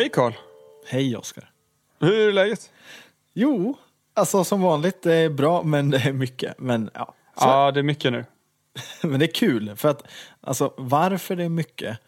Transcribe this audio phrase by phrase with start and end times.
[0.00, 0.32] Hej Karl!
[0.86, 1.50] Hej Oskar.
[1.98, 2.72] Hur är läget?
[3.32, 3.76] Jo,
[4.14, 6.54] alltså som vanligt, det är bra men det är mycket.
[6.58, 7.14] Men, ja.
[7.36, 8.24] Så, Ja, det är mycket nu.
[9.02, 10.02] men det är kul, för att
[10.40, 11.98] alltså, varför det är mycket,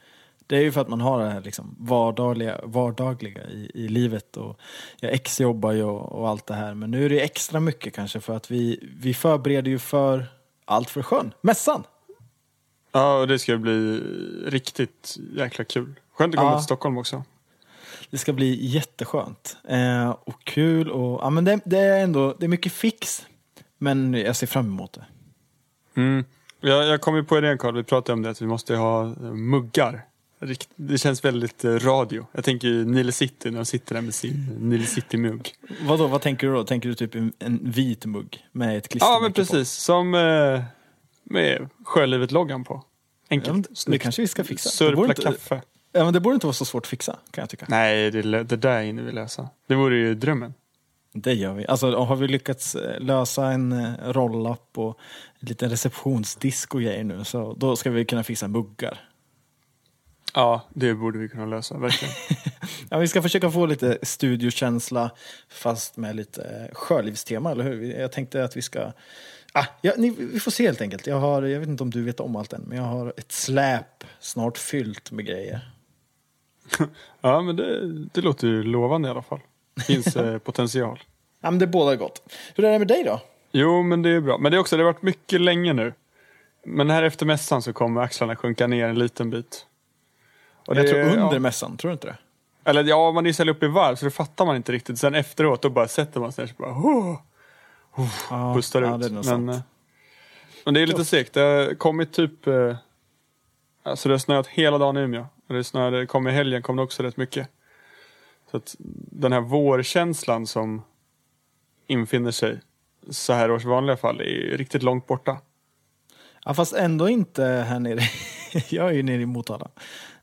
[0.47, 4.37] det är ju för att man har det här liksom, vardagliga, vardagliga i, i livet.
[4.37, 4.61] Och
[5.01, 8.21] jag exjobbar ju och, och allt det här, men nu är det extra mycket kanske
[8.21, 10.27] för att vi, vi förbereder ju för
[10.65, 11.85] allt för sjön, mässan.
[12.93, 14.01] Ja, och det ska bli
[14.47, 16.01] riktigt jäkla kul.
[16.13, 16.59] Skönt att komma Ja.
[16.59, 17.25] till Stockholm också.
[18.13, 22.47] Det ska bli jätteskönt eh, och kul och ja, men det, det är ändå det
[22.47, 23.27] är mycket fix.
[23.79, 25.05] Men jag ser fram emot det.
[26.01, 26.25] Mm.
[26.61, 29.03] Jag, jag kom ju på idén Karl, vi pratade om det, att vi måste ha
[29.05, 30.05] eh, muggar.
[30.77, 32.27] Det känns väldigt eh, radio.
[32.33, 35.55] Jag tänker ju Nile City när de sitter där med sin Nile City-mugg.
[35.81, 36.65] Vadå, vad tänker du då?
[36.65, 39.71] Tänker du typ en, en vit mugg med ett klistermärke Ja, men precis.
[39.71, 40.63] Som eh,
[41.25, 42.75] med Sjölivet-loggan på.
[42.75, 42.85] på?
[43.29, 43.87] Ja, Enkelt.
[43.87, 44.69] men det kanske vi ska fixa.
[44.71, 45.63] Surpla kaffe.
[45.93, 47.67] Ja, men det borde inte vara så svårt att fixa, kan jag tycka.
[47.69, 49.49] Nej, det, det där hinner vi lösa.
[49.67, 50.55] Det vore ju drömmen.
[51.15, 51.67] Det gör vi.
[51.67, 54.99] Alltså, har vi lyckats eh, lösa en eh, roll-up och
[55.41, 59.09] en liten receptionsdisk och grejer nu, så då ska vi kunna fixa muggar.
[60.35, 62.15] Ja, det borde vi kunna lösa, verkligen.
[62.91, 65.11] Ja, vi ska försöka få lite studiokänsla
[65.49, 68.01] fast med lite eh, sjölivstema, eller hur?
[68.01, 68.93] Jag tänkte att vi ska...
[69.53, 71.07] Ah, ja, ni, vi får se helt enkelt.
[71.07, 73.33] Jag, har, jag vet inte om du vet om allt än, men jag har ett
[73.33, 75.72] släp snart fyllt med grejer.
[77.21, 79.41] Ja, men det, det låter ju lovande i alla fall.
[79.87, 81.03] Finns eh, potential.
[81.41, 82.23] Ja, men det bådar gott.
[82.55, 83.21] Hur är det med dig då?
[83.53, 84.39] Jo, men det är bra.
[84.39, 85.93] Men det är också, det har varit mycket länge nu.
[86.67, 89.67] Men här efter mässan så kommer axlarna sjunka ner en liten bit.
[90.67, 91.39] Och jag det- tror under ja.
[91.39, 92.17] mässan, tror du inte det?
[92.65, 94.99] Eller ja, man är så upp i varv så det fattar man inte riktigt.
[94.99, 97.17] Sen efteråt då bara sätter man sig ner och bara oh,
[98.31, 99.03] Ja, pustar ja, ut.
[99.03, 99.61] det men, eh,
[100.65, 101.33] men det är lite segt.
[101.35, 102.47] Det har kommit typ...
[102.47, 102.77] Eh,
[103.83, 105.27] alltså det har snöat hela dagen i Umeå.
[105.53, 107.49] Och det snöade, kom i helgen kom det också rätt mycket.
[108.51, 108.77] Så att
[109.11, 110.83] den här vårkänslan som
[111.87, 112.61] infinner sig
[113.11, 115.39] så här års vanliga fall är riktigt långt borta.
[116.45, 118.01] Ja, fast ändå inte här nere.
[118.69, 119.69] jag är ju nere i Motala.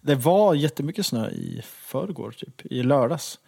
[0.01, 3.39] Det var jättemycket snö i förrgår, typ, i lördags.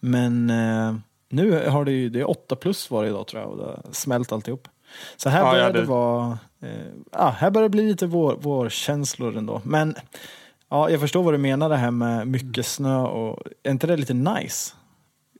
[0.00, 0.94] Men eh,
[1.28, 3.64] nu har det ju, det är åtta plus var det idag tror jag och det
[3.64, 4.68] har smält alltihop.
[5.16, 8.06] Så här Ja, börjar ja, det det- vara, eh, ja, här börjar det bli lite
[8.06, 9.60] vår, vårkänslor ändå.
[9.64, 9.94] Men
[10.70, 13.96] ja, jag förstår vad du menar det här med mycket snö och är inte det
[13.96, 14.74] lite nice?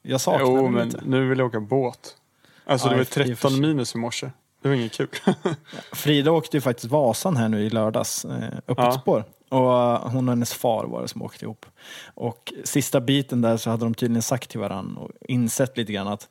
[0.03, 1.01] Jag saknar Jo, det men lite.
[1.07, 2.17] nu vill jag åka båt.
[2.67, 3.61] Alltså Ja, det var i- i och för 13 sig.
[3.61, 4.31] minus i morse.
[4.63, 5.09] Det var inget kul.
[5.93, 8.93] Frida åkte ju faktiskt Vasan här nu i lördags, eh, öppet Ja.
[8.93, 9.25] spår.
[9.49, 11.67] Och eh, hon och hennes far var det som åkte ihop.
[12.15, 16.09] Och sista biten där så hade de tydligen sagt till varandra och insett lite grann
[16.09, 16.29] att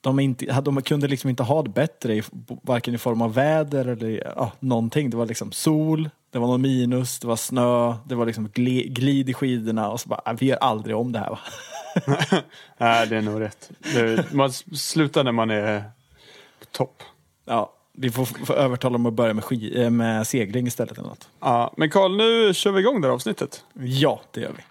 [0.00, 2.22] de, inte, de kunde liksom inte ha det bättre,
[2.62, 5.10] varken i form av väder eller ja, någonting.
[5.10, 8.88] Det var liksom sol, det var någon minus, det var snö, det var liksom gli,
[8.88, 11.38] glid i skidorna och så bara, "Ah, vi gör aldrig om det här va.
[12.78, 13.70] Nej, det är nog rätt.
[13.94, 15.80] Det, man slutar när man är
[16.60, 17.02] på topp.
[17.44, 21.08] Ja, vi får, får övertala dem att börja med, ski, eh, med segling istället eller
[21.08, 21.28] något.
[21.40, 23.64] Ja, men Karl, nu kör vi igång det här avsnittet.
[23.74, 24.62] Ja, det gör vi.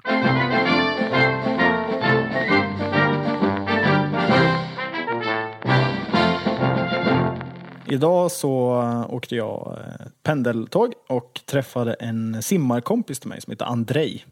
[7.92, 14.26] Idag så åkte jag äh, pendeltåg och träffade en simmarkompis till mig som heter Andrej.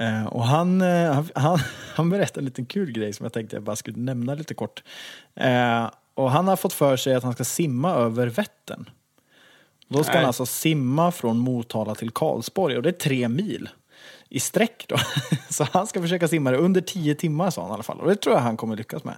[0.00, 1.58] Eh, och han, eh, han,
[1.94, 4.82] han, berättade en liten kul grej som jag tänkte jag bara skulle nämna lite kort.
[5.34, 8.90] Eh, och han har fått för sig att han ska simma över Vättern.
[9.88, 10.18] Då ska Nej.
[10.18, 13.68] han alltså simma från Motala till Karlsborg och det är tre mil
[14.28, 14.96] i sträck då.
[15.50, 18.00] Så han ska försöka simma det under tio timmar sa han i alla fall.
[18.00, 19.16] Och det tror jag han kommer lyckas med.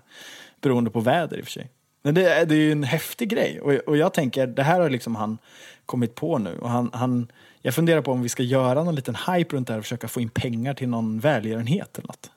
[0.61, 1.71] Beroende på väder i och för sig.
[2.03, 3.61] Men det, är- det är ju en häftig grej.
[3.61, 5.39] Och, och jag tänker, det här har liksom han
[5.87, 6.59] kommit på nu.
[6.59, 9.73] Och han, han, jag funderar på om vi ska göra någon liten hype runt det
[9.73, 12.31] här och försöka få in pengar till någon välgörenhet eller något.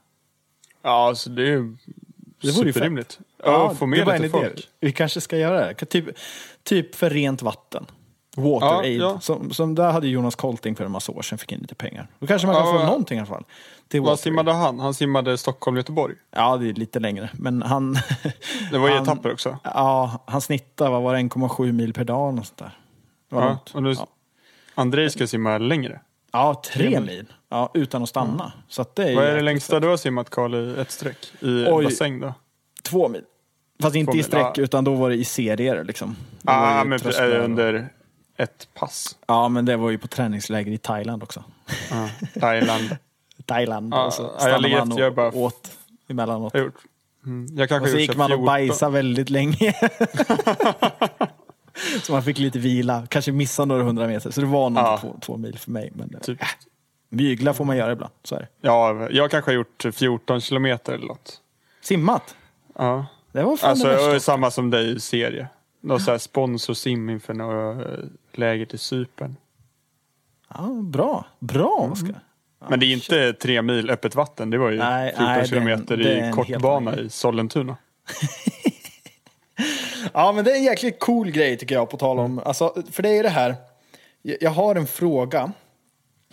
[0.81, 1.75] Ja, alltså det är ju
[2.41, 3.19] Det vore superrimligt.
[3.43, 4.29] Ja, få det med lite en idé.
[4.29, 4.69] folk.
[4.79, 5.73] Vi kanske ska göra det.
[5.85, 6.05] Typ,
[6.63, 7.85] typ för rent vatten.
[8.35, 9.01] Water Ja, Aid.
[9.01, 9.19] ja.
[9.19, 12.07] Som, som där hade Jonas Kolting för en massa år sedan fick in lite pengar.
[12.19, 12.85] Då kanske man kan Ja, få ja.
[12.85, 13.43] någonting i alla fall.
[13.93, 14.79] Till Vad simmade han?
[14.79, 16.15] Han simmade Stockholm-Göteborg.
[16.31, 17.29] Ja, det är lite längre.
[17.33, 17.93] Men han...
[18.71, 19.57] Det var i han, etapper också.
[19.63, 22.77] Ja, han snittar, vad var det, 1,7 mil per dag och sånt där.
[23.29, 23.69] Det var Ja, långt.
[23.75, 24.07] och nu, ja.
[24.75, 25.99] Andrei ska simma längre.
[26.31, 27.25] ja, tre tre mil.
[27.49, 28.51] Ja, utan att stanna.
[28.67, 31.31] Så att det är Vad är det längsta du har simmat Karl i ett streck?
[31.39, 31.85] I Oj.
[31.85, 32.33] bassäng då?
[32.83, 33.23] Två mil.
[33.81, 34.63] Fast inte Två i mil, sträck, ja.
[34.63, 36.15] utan då var det i serier liksom.
[36.41, 36.99] Ja, ju men
[37.41, 37.89] under
[38.37, 39.17] ett pass.
[39.27, 41.43] Ja, men det var ju på träningsläger i Thailand också.
[41.91, 42.09] Ja,
[42.39, 42.97] Thailand.
[43.45, 43.93] Thailand.
[43.93, 45.71] Ja, och så ja, jag stannade ligger man och jag bara- åt
[46.07, 46.53] emellanåt.
[46.53, 46.71] Jag.
[47.25, 47.47] Mm.
[47.57, 48.45] Jag kanske Och så gick man och 14.
[48.45, 49.73] bajsade väldigt länge.
[52.03, 53.07] så man fick lite vila.
[53.09, 54.31] Kanske missa några hundra meter.
[54.31, 54.97] Så det var nog Ja.
[55.01, 55.91] två, två mil för mig.
[55.95, 56.41] Men, Typ.
[56.41, 56.47] äh,
[57.09, 58.47] Mygla får man göra ibland, så är det.
[58.61, 61.41] Ja, jag kanske har gjort 14 kilometer eller något.
[61.81, 62.35] Simmat?
[62.75, 63.05] Ja.
[63.31, 64.19] Det var fan Alltså, det värsta.
[64.19, 65.47] samma som dig i serie.
[65.81, 67.99] Någon så här sponsorsim inför några eh,
[68.33, 69.35] läger till Cypern.
[70.49, 71.25] Ja, bra.
[71.39, 72.19] Bra, Oskar.
[72.69, 74.49] Men det är inte tre mil öppet vatten.
[74.49, 77.77] Det var ju Nej, 14 nej, kilometer det i kortbana i Sollentuna.
[80.13, 82.39] Ja, men det är en jäkligt cool grej tycker jag på tal om.
[82.39, 83.55] Alltså, för det är det här.
[84.21, 85.51] Jag har en fråga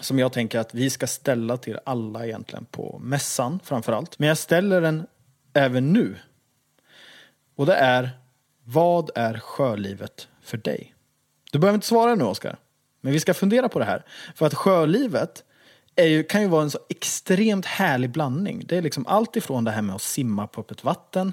[0.01, 4.19] som jag tänker att vi ska ställa till alla egentligen på mässan framför allt.
[4.19, 5.07] Men jag ställer den
[5.55, 6.17] även nu.
[7.57, 8.11] Och det är,
[8.65, 10.95] vad är sjölivet för dig?
[11.53, 12.57] Du behöver inte svara nu Oskar.
[13.01, 14.05] Men vi ska fundera på det här.
[14.35, 15.45] För att sjölivet
[15.97, 18.63] ju, kan ju vara en så extremt härlig blandning.
[18.67, 21.33] Det är liksom allt ifrån det här med att simma på öppet vatten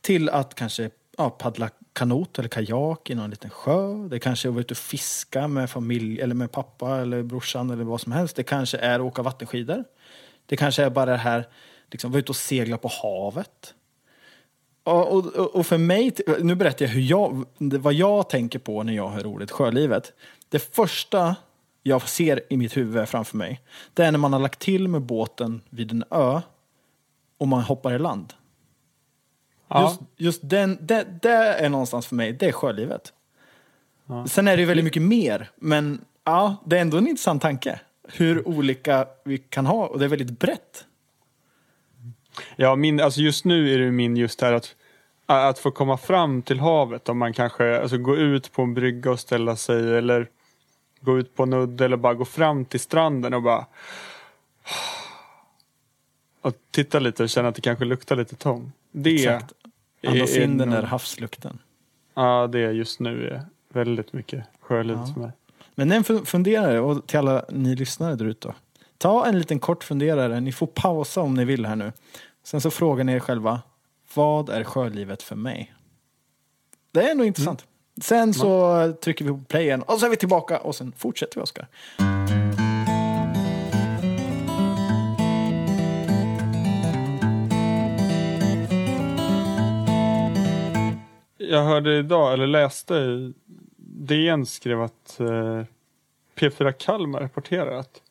[0.00, 4.08] till att kanske ja, paddla kanot eller kajak i någon liten sjö.
[4.08, 7.70] Det kanske är att vara ute och fiska med familj eller med pappa eller brorsan
[7.70, 8.36] eller vad som helst.
[8.36, 9.84] Det kanske är att åka vattenskidor.
[10.46, 11.48] Det kanske är bara det här,
[11.90, 13.74] liksom vara ute och segla på havet.
[14.84, 18.92] Och, och, och för mig, nu berättar jag hur jag, vad jag tänker på när
[18.92, 20.12] jag hör ordet sjölivet.
[20.48, 21.36] Det första
[21.82, 23.60] jag ser i mitt huvud framför mig,
[23.94, 26.40] det är när man har lagt till med båten vid en ö
[27.38, 28.32] och man hoppar i land.
[29.68, 29.82] Ja.
[29.82, 33.12] Just, just den, det, det är någonstans för mig, det är sjölivet.
[34.26, 37.80] Sen är det ju väldigt mycket mer, men ja, det är ändå en intressant tanke.
[38.08, 40.84] Hur olika vi kan ha, och det är väldigt brett.
[42.56, 44.74] Ja, min, alltså just nu är det min just här att,
[45.26, 47.08] att få komma fram till havet.
[47.08, 50.28] Om man kanske alltså, gå ut på en brygga och ställa sig eller
[51.00, 53.66] gå ut på en udde eller bara gå fram till stranden och bara
[56.40, 58.72] och titta lite och känna att det kanske luktar lite tång.
[58.92, 59.52] Det Exakt.
[60.06, 61.58] Andas är in den där havslukten.
[62.14, 65.14] Ja, det är just nu är väldigt mycket sjölivet Ja.
[65.14, 65.30] för mig.
[65.74, 68.48] Men en fu- funderare, och till alla ni lyssnare där ute.
[68.48, 68.54] då.
[68.98, 71.92] Ta en liten kort funderare, ni får pausa om ni vill här nu.
[72.42, 73.60] Sen så frågar ni er själva,
[74.14, 75.74] vad är sjölivet för mig?
[76.92, 77.66] Det är nog intressant.
[78.02, 81.36] Sen så trycker vi på play igen och så är vi tillbaka och sen fortsätter
[81.36, 81.66] vi Oskar.
[91.38, 93.32] Jag hörde idag, eller läste
[93.76, 95.64] DN skrev att eh,
[96.34, 98.02] P4 Kalmar rapporterar att,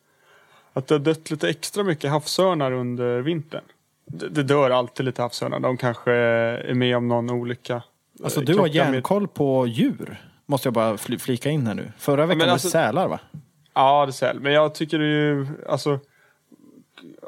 [0.72, 3.64] att det har dött lite extra mycket havsörnar under vintern.
[4.04, 5.60] Det, det dör alltid lite havsörnar.
[5.60, 7.82] De kanske är med om någon olycka.
[8.24, 10.22] Alltså Eh, du har järnkoll på djur.
[10.46, 11.92] Måste jag bara fl- flika in här nu.
[11.98, 13.20] Förra veckan men var alltså- det sälar va?
[13.74, 14.40] Ja, det är säl.
[14.40, 15.98] Men jag tycker det är ju, alltså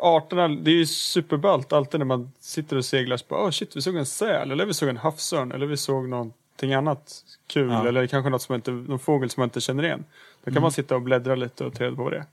[0.00, 3.76] arterna, det är ju superballt alltid när man sitter och seglar så bara, oh shit,
[3.76, 7.14] vi såg en säl, eller vi såg en havsörn, eller vi såg någonting annat
[7.46, 7.88] kul, Ja.
[7.88, 10.04] eller kanske något som inte, någon fågel som man inte känner igen.
[10.44, 12.24] Då kan man sitta och bläddra lite och ta reda på vad det är.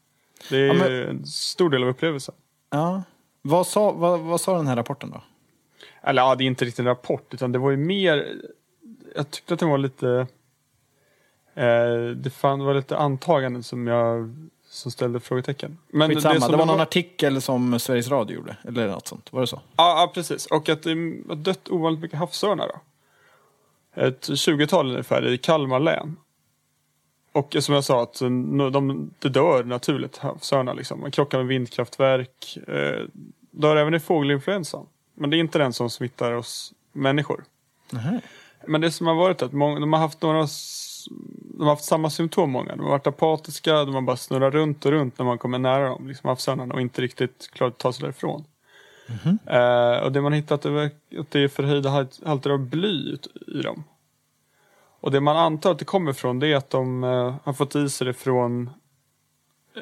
[0.50, 2.36] Det är Ja, men- en stor del av upplevelsen.
[2.70, 3.04] Ja.
[3.42, 5.22] Vad sa, vad, vad sa den här rapporten då?
[6.02, 8.36] Eller ja, det är inte riktigt en rapport, utan det var ju mer,
[9.16, 10.28] jag tyckte att det var lite,
[11.56, 14.36] eh, det fan, var lite antaganden som jag,
[14.70, 15.78] som ställde frågetecken.
[15.88, 18.58] Men Skitsamma, det, som var någon artikel som Sveriges Radio gjorde.
[18.68, 19.34] Eller något sånt.
[19.34, 19.62] Var det så?
[19.76, 20.46] Ja, ja, precis.
[20.46, 22.82] Och att det har dött ovanligt mycket havsörnar då.
[24.02, 26.18] Ett 20-tal ungefär i Kalmar län.
[27.32, 30.74] Och som jag sa, att de, det dör naturligt havsörnar.
[30.74, 31.02] Liksom.
[31.02, 32.58] Man krockar med vindkraftverk.
[32.68, 33.06] Eh,
[33.52, 34.86] dör även i fågelinfluensan.
[35.20, 37.44] Men det är inte den som smittar oss människor.
[37.92, 38.22] Nähä.
[38.68, 40.48] Men det som har varit att många, de har haft några
[41.58, 42.76] de har haft samma symptom många.
[42.76, 45.90] De har varit apatiska, de har bara snurrat runt och runt när man kommer nära
[45.90, 48.44] dem, liksom havsörnarna, och inte riktigt klarat att ta sig därifrån.
[49.46, 50.86] Eh, och det man hittat är
[51.20, 53.84] att det är förhöjda halt- halter av bly i dem.
[55.00, 57.76] Och det man antar att det kommer från det är att de eh, har fått
[57.76, 58.70] i sig det från,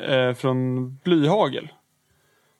[0.07, 1.69] eh, från blyhagel.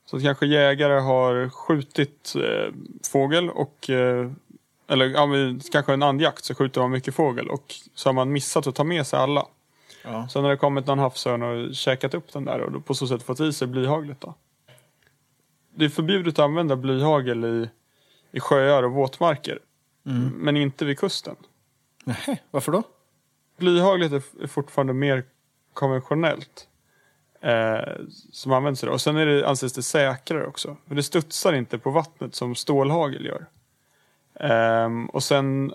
[0.10, 2.74] Så kanske jägare har skjutit eh,
[3.12, 4.32] fågel och eh,
[4.88, 5.28] eller ja,
[5.72, 8.84] kanske en andjakt så skjuter man mycket fågel och så har man missat att ta
[8.84, 9.48] med sig alla.
[10.04, 10.28] Ja.
[10.28, 13.24] Så när det kommit någon havsörn och käkat upp den där och på så sätt
[13.24, 14.34] fått i sig blyhaglet då.
[15.76, 17.70] Det är förbjudet att använda blyhagel i,
[18.32, 19.60] i sjöar och våtmarker.
[20.36, 21.36] Men inte vid kusten.
[22.04, 22.84] Nähä, varför då?
[23.58, 25.24] Blyhaglet är fortfarande mer
[25.74, 26.67] konventionellt.
[27.42, 27.94] Eh,
[28.32, 28.94] som används idag.
[28.94, 30.78] Och sen är det, anses det säkrare också.
[30.88, 33.46] För det studsar inte på vattnet som stålhagel gör.
[34.40, 35.74] Ehm, och sen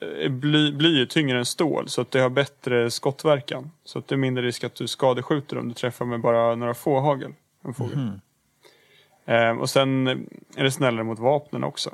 [0.00, 3.70] är bly, bly tyngre än stål så att det har bättre skottverkan.
[3.84, 6.74] Så att det är mindre risk att du skadeskjuter om du träffar med bara några
[6.74, 7.32] få hagel.
[7.62, 8.10] En fågel.
[9.26, 10.06] Ehm, och sen
[10.56, 11.90] är det snällare mot vapnen också.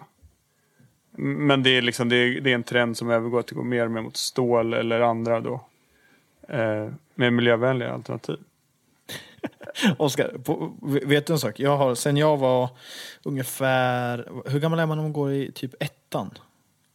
[1.17, 3.65] Men det är, liksom, det, är, det är en trend som övergår till att gå
[3.65, 5.61] mer och mer mot stål eller andra då.
[6.49, 8.39] Eh, med miljövänliga alternativ.
[9.99, 10.33] Oskar,
[11.07, 11.61] vet du en sak?
[11.61, 12.69] Jag har, sen jag var
[13.23, 16.31] ungefär, hur gammal är man när man går i typ ettan?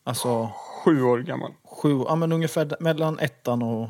[0.04, 0.52] Alltså
[0.86, 1.52] Sju år gammal.
[1.64, 3.88] sju, ja men ungefär mellan ettan och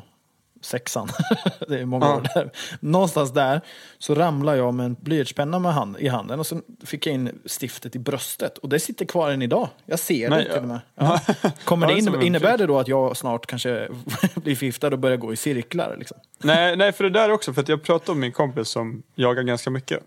[0.60, 1.08] sexan.
[1.68, 2.16] det är många Ja.
[2.16, 2.50] år där.
[2.80, 3.60] Någonstans där
[3.98, 7.40] så ramlade jag med en blyertspenna med hand, i handen och sen fick jag in
[7.60, 8.58] stiftet i bröstet.
[8.58, 9.68] Och det sitter kvar än idag.
[9.86, 10.80] Jag ser Nej, det till och med.
[10.94, 11.20] Ja.
[11.64, 13.88] Kommer det in, innebär det då att jag snart kanske
[14.34, 15.96] blir förgiftad och börjar gå i cirklar?
[15.98, 16.18] Liksom?
[16.38, 17.52] nej, nej, för det där också.
[17.52, 20.02] För att jag pratade om min kompis som jagar ganska mycket.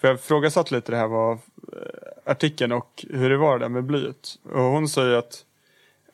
[0.00, 1.38] För jag frågasatte lite det här var eh,
[2.32, 4.34] artikeln och hur det var där med blyet.
[4.52, 5.44] Och hon säger att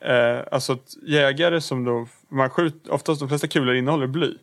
[0.01, 4.37] eh, alltså att jägare som då, man skjuter, oftast de flesta kulor innehåller bly.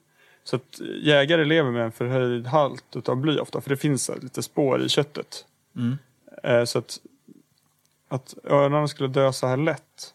[0.44, 4.42] Så att jägare lever med en förhöjd halt utav bly ofta, för det finns lite
[4.42, 5.46] spår i köttet.
[5.76, 5.98] Mm.
[6.42, 7.00] Eh, så att,
[8.08, 10.14] att örnarna skulle dö så här lätt.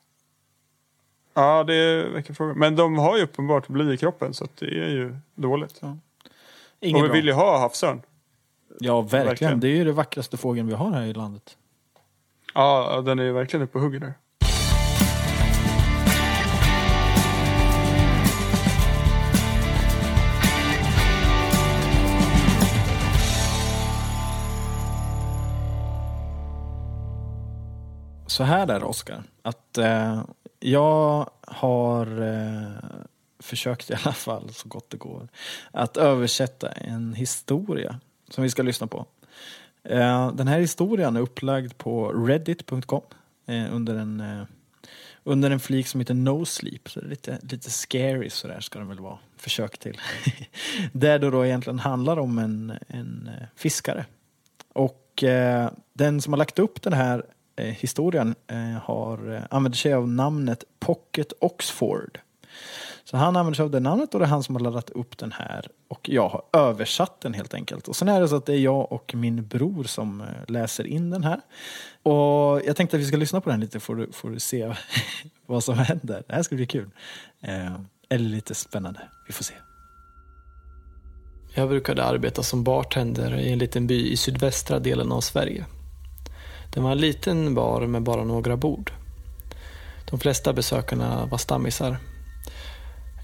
[1.33, 2.53] Ja, det är vilken fråga.
[2.53, 5.81] Men de har ju uppenbart bly i kroppen så det är ju dåligt.
[6.79, 7.15] Inget och vi bra.
[7.15, 8.01] vill ju ha havsörn.
[8.79, 9.27] Ja, verkligen.
[9.27, 9.59] Verkligen.
[9.59, 11.57] Det är ju det vackraste fågeln vi har här i landet.
[12.53, 14.13] Ja, den är ju verkligen uppe på hugget där.
[28.37, 29.23] Så här är det, Oskar.
[29.41, 30.23] Att eh,
[30.59, 32.89] jag har eh,
[33.39, 35.27] försökt i alla fall, så gott det går,
[35.71, 39.05] att översätta en historia som vi ska lyssna på.
[39.83, 43.01] Eh, den här historien är upplagd på reddit.com
[43.45, 44.43] eh, under en eh,
[45.23, 46.89] under en flik som heter No Sleep.
[46.89, 49.19] Så det är lite, lite scary sådär ska den väl vara.
[49.37, 49.99] Försök till.
[50.91, 54.05] Där det då egentligen handlar om en, en eh, fiskare.
[54.73, 57.23] Och eh, den som har lagt upp den här
[57.57, 62.19] Eh, historien eh, har eh, använder sig av namnet Pocket Oxford.
[63.03, 65.17] Så han använder sig av det namnet och det är han som har laddat upp
[65.17, 65.67] den här.
[65.87, 67.87] Och jag har översatt den helt enkelt.
[67.87, 71.09] Och sen är det så att det är jag och min bror som läser in
[71.09, 71.41] den här.
[72.03, 74.73] Och jag tänkte att vi ska lyssna på den lite får du, får du se
[75.45, 76.23] vad som händer.
[76.27, 76.89] Det här ska bli kul.
[77.41, 77.73] Eh,
[78.09, 78.99] eller lite spännande.
[79.27, 79.53] Vi får se.
[81.55, 85.65] Jag brukade arbeta som bartender i en liten by i sydvästra delen av Sverige.
[86.77, 88.91] Det var en liten bar med bara några bord.
[90.09, 91.97] De flesta besökarna var stammisar.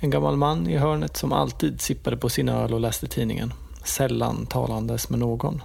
[0.02, 3.54] En gammal man i hörnet som alltid sippade på sin öl och läste tidningen.
[3.84, 5.62] Sällan talandes med någon.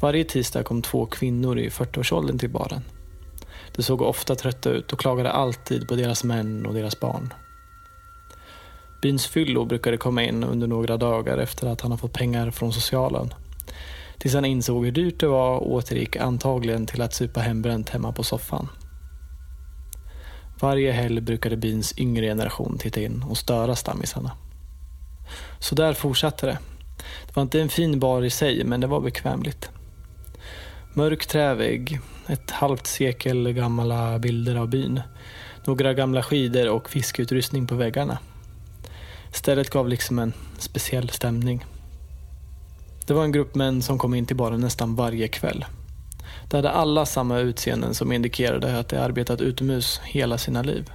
[0.00, 2.82] Varje tisdag kom två kvinnor i 40-årsåldern till baren.
[3.76, 7.34] De såg ofta trötta ut och klagade alltid på deras män och deras barn.
[9.02, 12.72] Byns fyllo brukade komma in under några dagar efter att han har fått pengar från
[12.72, 13.34] socialen.
[14.22, 18.12] Tills han insåg hur dyrt det var och återgick antagligen till att supa hembränt hemma
[18.12, 18.68] på soffan.
[20.60, 24.32] Varje helg brukade byns yngre generation titta in och störa stammisarna.
[25.58, 26.58] Så där fortsatte det.
[27.26, 29.70] Det var inte en fin bar i sig, men det var bekvämligt.
[30.94, 35.00] Mörk trävägg, ett halvt sekel gamla bilder av byn,
[35.64, 38.18] några gamla skidor och fiskeutrustning på väggarna.
[39.32, 41.64] Stället gav liksom en speciell stämning.
[43.06, 45.64] Det var en grupp män som kom in till baren nästan varje kväll.
[46.50, 50.90] De hade alla samma utseenden som indikerade att de arbetat utomhus hela sina liv.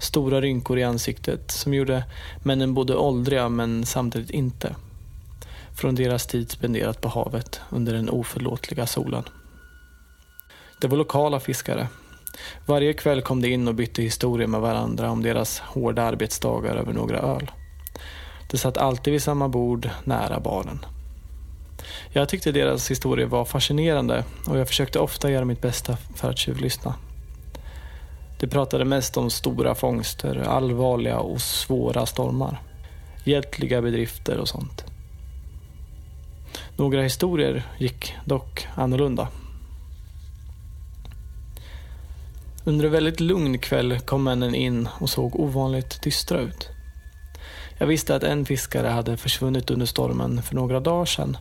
[0.00, 2.04] Stora rynkor i ansiktet som gjorde
[2.42, 4.76] männen både åldriga men samtidigt inte.
[5.74, 9.24] Från deras tid spenderat på havet under den oförlåtliga solen.
[10.80, 11.88] Det var lokala fiskare.
[12.66, 16.92] Varje kväll kom de in och bytte historier med varandra om deras hårda arbetsdagar över
[16.92, 17.50] några öl.
[18.50, 20.78] De satt alltid vid samma bord nära baren.
[22.12, 26.38] Jag tyckte deras historier var fascinerande och jag försökte ofta göra mitt bästa för att
[26.38, 26.94] tjuvlyssna.
[28.38, 32.62] De pratade mest om stora fångster, allvarliga och svåra stormar.
[33.24, 34.84] Hjältliga bedrifter och sånt.
[36.76, 39.28] Några historier gick dock annorlunda.
[42.64, 46.75] Under en väldigt lugn kväll kom männen in och såg ovanligt dystra ut.
[47.78, 51.36] Jag visste att en fiskare hade försvunnit under stormen för några dagar sedan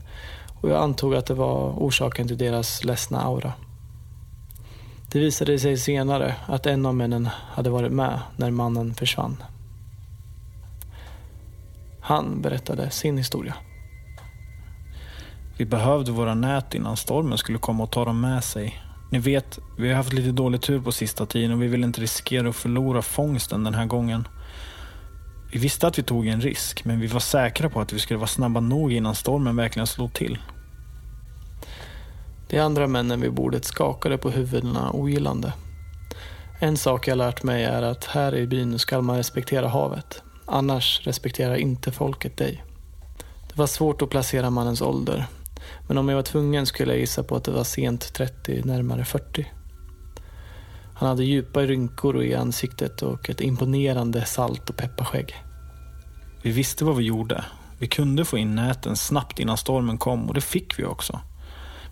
[0.61, 3.53] och jag antog att det var orsaken till deras ledsna aura.
[5.11, 9.43] Det visade sig senare att en av männen hade varit med när mannen försvann.
[12.01, 13.55] Han berättade sin historia.
[15.57, 18.81] Vi behövde våra nät innan stormen skulle komma och ta dem med sig.
[19.11, 22.01] Ni vet, vi har haft lite dålig tur på sista tiden och vi vill inte
[22.01, 24.27] riskera att förlora fångsten den här gången.
[25.55, 28.17] Vi visste att vi tog en risk, men vi var säkra på att vi skulle
[28.17, 30.37] vara snabba nog innan stormen verkligen slog till.
[32.47, 35.53] De andra männen vid bordet skakade på huvudena ogillande.
[36.59, 40.21] En sak jag lärt mig är att här i byn ska man respektera havet.
[40.45, 42.63] Annars respekterar inte folket dig.
[43.49, 45.25] Det var svårt att placera mannens ålder.
[45.87, 49.05] Men om jag var tvungen skulle jag gissa på att det var sent 30, närmare
[49.05, 49.51] 40.
[50.95, 55.44] Han hade djupa rynkor i ansiktet och ett imponerande salt och pepparskägg.
[56.45, 57.45] Vi visste vad vi gjorde.
[57.79, 61.19] Vi kunde få in näten snabbt innan stormen kom och det fick vi också.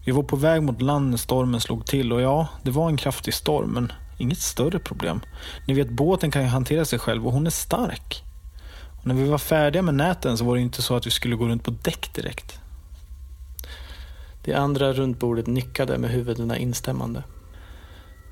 [0.05, 2.97] Vi var på väg mot land när stormen slog till och ja, det var en
[2.97, 5.21] kraftig storm men inget större problem.
[5.67, 8.23] Ni vet, båten kan ju hantera sig själv och hon är stark.
[8.99, 11.35] Och när vi var färdiga med näten så var det inte så att vi skulle
[11.35, 12.59] gå runt på däck direkt.
[14.43, 17.23] De andra runt bordet nickade med huvudena instämmande.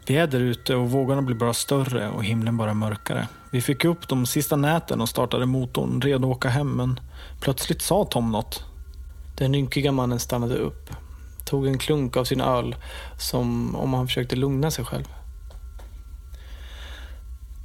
[0.05, 3.27] Vi är där ute och vågorna blir bara större och himlen bara mörkare.
[3.53, 6.99] Vi fick upp de sista näten och startade motorn, redo att åka hem, men
[7.39, 8.63] plötsligt sa Tom något.
[9.37, 10.89] Den ynkiga mannen stannade upp,
[11.45, 12.75] tog en klunk av sin öl
[13.17, 15.05] som om han försökte lugna sig själv.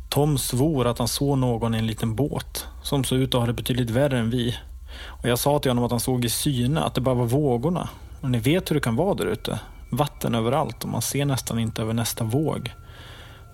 [0.09, 3.47] Tom svor att han såg någon i en liten båt som såg ut att ha
[3.47, 4.57] det betydligt värre än vi.
[5.05, 7.89] Och jag sa till honom att han såg i syne att det bara var vågorna.
[8.21, 9.61] Och ni vet hur det kan vara där ute.
[9.91, 12.75] Vatten överallt och man ser nästan inte över nästa våg.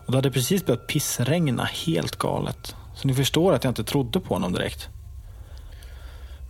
[0.06, 2.75] Och det hade precis börjat pissregna helt galet.
[2.94, 4.88] Så ni förstår att jag inte trodde på honom direkt.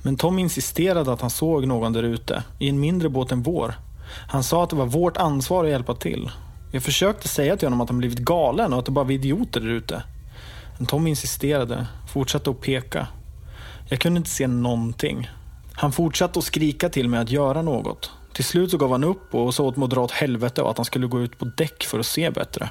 [0.03, 3.75] Men Tom insisterade att han såg någon där ute, i en mindre båt än vår.
[4.29, 6.31] Han sa att det var vårt ansvar att hjälpa till.
[6.73, 9.61] Jag försökte säga till honom att han blivit galen och att det bara var idioter
[9.61, 10.03] där ute.
[10.79, 13.07] Men Tom insisterade, fortsatte att peka.
[13.89, 15.31] Jag kunde inte se någonting.
[15.73, 18.11] Han fortsatte att skrika till mig att göra något.
[18.33, 20.71] Till slut så gav han upp och sa åt mig att dra åt helvete och
[20.71, 22.71] att han skulle gå ut på däck för att se bättre.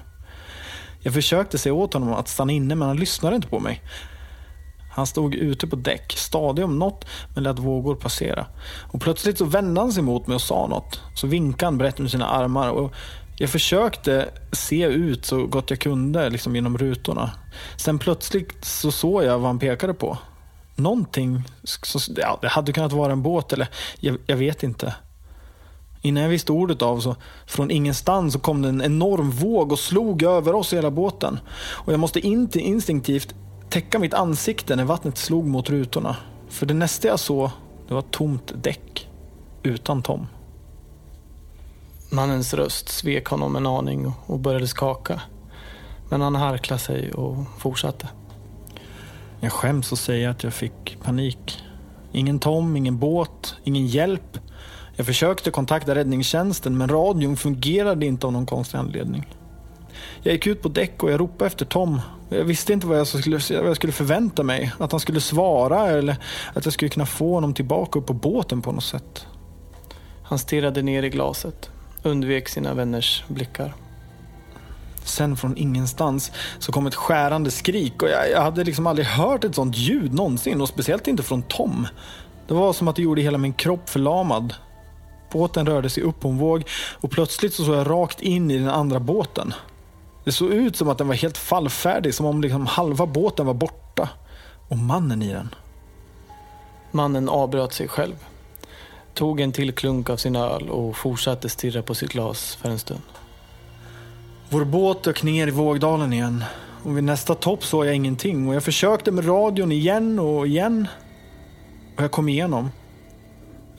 [1.01, 3.81] Jag försökte säga åt honom att stanna inne men han lyssnade inte på mig.
[4.91, 7.05] Han stod ute på däck, stadig om något,
[7.35, 8.45] men lät vågor passera.
[8.91, 11.01] Och plötsligt så vände han sig mot mig och sa något.
[11.15, 12.93] Så vinkade han brett med sina armar och
[13.37, 17.31] jag försökte se ut så gott jag kunde liksom genom rutorna.
[17.77, 20.17] Sen plötsligt så såg jag vad han pekade på.
[20.75, 23.67] Någonting, så, ja, det hade kunnat vara en båt eller
[23.99, 24.95] jag, jag vet inte.
[26.01, 29.79] Innan jag visste ordet av så från ingenstans så kom det en enorm våg och
[29.79, 31.39] slog över oss i hela båten.
[31.53, 33.35] Och jag måste inte instinktivt
[33.69, 36.15] täcka mitt ansikte när vattnet slog mot rutorna.
[36.49, 37.49] För det nästa jag såg,
[37.87, 39.09] det var tomt däck.
[39.63, 40.27] Utan Tom.
[42.09, 45.21] Mannens röst svek honom en aning och började skaka.
[46.09, 48.09] Men han harklade sig och fortsatte.
[49.39, 51.63] Jag skäms att säga att jag fick panik.
[52.11, 54.37] Ingen Tom, ingen båt, ingen hjälp.
[54.95, 59.27] Jag försökte kontakta räddningstjänsten men radion fungerade inte av någon konstig anledning.
[60.23, 62.01] Jag gick ut på däck och jag ropade efter Tom.
[62.29, 64.71] Jag visste inte vad jag skulle, vad jag skulle förvänta mig.
[64.77, 66.17] Att han skulle svara eller
[66.53, 69.27] att jag skulle kunna få honom tillbaka upp på båten på något sätt.
[70.23, 71.69] Han stirrade ner i glaset,
[72.03, 73.73] undvek sina vänners blickar.
[75.03, 79.43] Sen från ingenstans så kom ett skärande skrik och jag, jag hade liksom aldrig hört
[79.43, 81.87] ett sånt ljud någonsin och speciellt inte från Tom.
[82.47, 84.53] Det var som att det gjorde hela min kropp förlamad.
[85.31, 86.63] Båten rörde sig upp på en våg
[87.01, 89.53] och plötsligt så såg jag rakt in i den andra båten.
[90.23, 93.53] Det såg ut som att den var helt fallfärdig, som om liksom halva båten var
[93.53, 94.09] borta.
[94.67, 95.55] Och mannen i den.
[96.91, 98.15] Mannen avbröt sig själv,
[99.13, 102.79] tog en till klunk av sin öl och fortsatte stirra på sitt glas för en
[102.79, 103.01] stund.
[104.49, 106.43] Vår båt dök ner i vågdalen igen.
[106.83, 110.87] Och vid nästa topp såg jag ingenting och jag försökte med radion igen och igen.
[111.95, 112.69] Och jag kom igenom.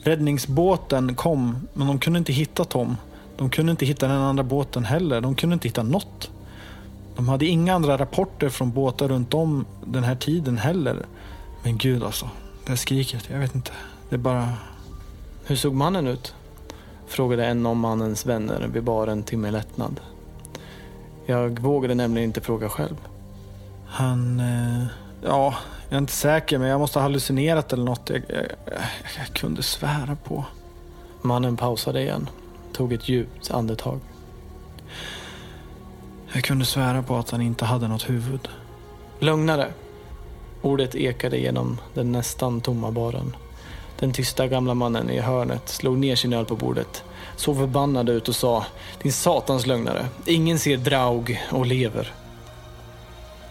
[0.03, 2.97] Räddningsbåten kom, men de kunde inte hitta Tom.
[3.37, 5.21] De kunde inte hitta den andra båten heller.
[5.21, 6.31] De kunde inte hitta något.
[7.15, 11.05] De hade inga andra rapporter från båtar runt om den här tiden heller.
[11.63, 12.29] Men gud alltså,
[12.63, 13.71] det här skriket, jag vet inte.
[14.09, 14.49] Det är bara...
[15.45, 16.35] Hur såg mannen ut?
[17.07, 19.99] Frågade en av mannens vänner vid baren till min lättnad.
[21.25, 22.95] Jag vågade nämligen inte fråga själv.
[23.85, 24.39] Han...
[24.39, 24.85] Eh,
[25.21, 25.55] ja,
[25.93, 28.09] jag är inte säker men jag måste ha hallucinerat eller något.
[28.09, 28.45] Jag, jag,
[29.17, 30.45] jag kunde svära på.
[31.21, 32.29] Mannen pausade igen,
[32.73, 33.99] tog ett djupt andetag.
[36.33, 38.47] Jag kunde svära på att han inte hade något huvud.
[39.19, 39.67] Lugnare.
[40.61, 43.35] Ordet ekade genom den nästan tomma baren.
[43.99, 47.03] Den tysta gamla mannen i hörnet slog ner sin öl på bordet,
[47.35, 48.65] såg förbannad ut och sa
[49.01, 50.05] Din satans lögnare.
[50.25, 52.13] Ingen ser Draug och lever.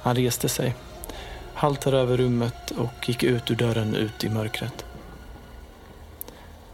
[0.03, 0.75] Han reste sig,
[1.55, 4.85] haltade över rummet och gick ut ur dörren ut i mörkret.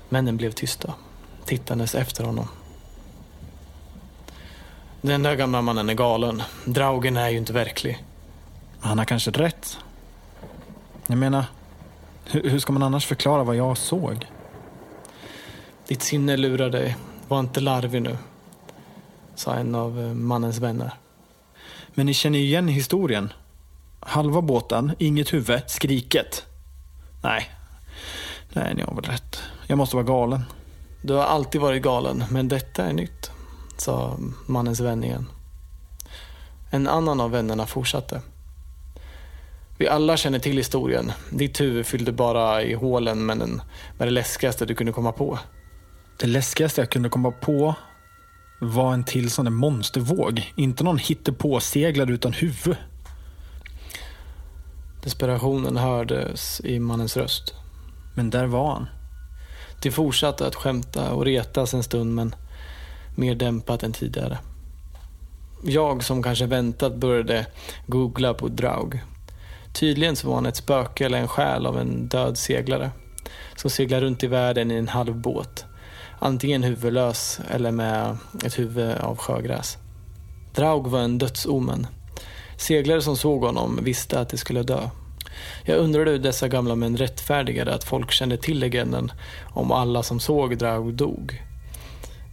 [0.09, 0.95] Männen blev tysta,
[1.45, 2.49] tittandes efter honom.
[5.01, 6.43] Den där gamla mannen är galen.
[6.65, 8.05] Draugen är ju inte verklig.
[8.81, 9.79] Han har kanske rätt.
[11.07, 11.45] Jag menar,
[12.25, 14.27] hur, hur ska man annars förklara vad jag såg?
[15.89, 16.97] Ditt sinne lurar dig.
[17.29, 18.19] Var inte larvig nu,
[19.35, 20.91] sa en av eh, mannens vänner.
[21.95, 23.33] Men ni känner ju igen historien.
[24.01, 26.47] Halva båten, inget huvud, skriket.
[27.23, 27.51] Nej.
[28.53, 29.43] Nej, ni har väl rätt.
[29.67, 30.45] Jag måste vara galen.
[31.03, 33.31] Du har alltid varit galen, men detta är nytt,
[33.77, 35.27] sa mannens vän igen.
[36.71, 38.23] En annan av vännerna fortsatte.
[39.79, 41.13] Vi alla känner till historien.
[41.31, 43.63] Ditt huvud fyllde bara i hålen med, den,
[43.99, 45.39] med det läskigaste du kunde komma på.
[46.17, 47.75] Det läskigaste jag kunde komma på
[48.61, 50.53] var en till sån där monstervåg.
[50.57, 52.77] Inte någon hittepåseglare utan huvud.
[55.03, 57.55] Desperationen hördes i mannens röst.
[58.15, 58.87] Men där var han.
[59.83, 62.35] De fortsatte att skämta och retas en stund men
[63.15, 64.39] mer dämpat än tidigare.
[65.65, 67.47] Jag som kanske väntat började
[67.87, 69.01] googla på Draug.
[69.73, 72.91] Tydligen så var han ett spöke eller en själ av en död seglare
[73.57, 75.65] som seglar runt i världen i en halv båt.
[76.19, 79.79] Antingen huvudlös eller med ett huvud av sjögräs.
[80.55, 81.87] Draug var en dödsomen.
[82.59, 84.91] Seglare som såg honom visste att de skulle dö.
[85.65, 89.13] Jag undrade hur dessa gamla män rättfärdigade att folk kände till legenden
[89.51, 91.43] om alla som såg Draug dog.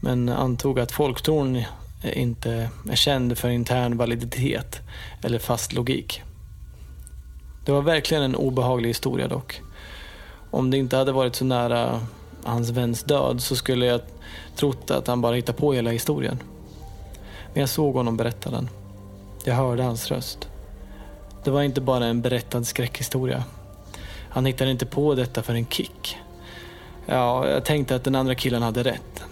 [0.02, 1.64] Men antog att folktron
[2.04, 4.82] inte är känd för intern validitet
[5.24, 6.22] eller fast logik.
[7.66, 9.62] Det var verkligen en obehaglig historia dock.
[10.52, 12.02] Om det inte hade varit så nära
[12.44, 14.02] hans väns död så skulle jag
[14.56, 16.40] trott att han bara hittade på hela historien.
[17.54, 18.70] Men jag såg honom berätta den.
[19.48, 20.50] Jag hörde hans röst.
[21.44, 23.44] Det var inte bara en berättad skräckhistoria.
[24.30, 26.18] Han hittade inte på detta för en kick.
[27.06, 29.24] Ja, jag tänkte att den andra killen hade rätt.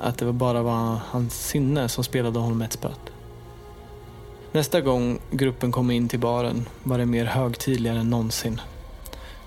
[0.00, 3.00] Att det bara var hans sinne som spelade honom ett spöt.
[4.52, 8.60] Nästa gång gruppen kom in till baren var det mer högtidligare än någonsin.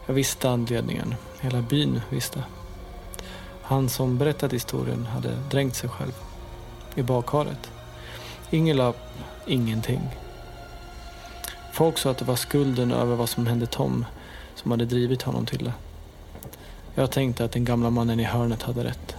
[0.06, 1.16] Jag visste anledningen.
[1.40, 2.44] Hela byn visste.
[3.62, 6.14] Han som berättat historien hade dränkt sig själv.
[6.96, 7.72] I badkaret.
[8.50, 8.94] Ingela
[9.48, 10.02] ingenting.
[11.74, 14.06] Folk sa att det var skulden över vad som hände Tom
[14.56, 15.74] som hade drivit honom till det.
[16.96, 19.16] Jag tänkte att den gamla mannen i hörnet hade rätt.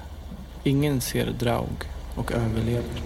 [0.65, 3.03] Ingen ser Draug och överlever.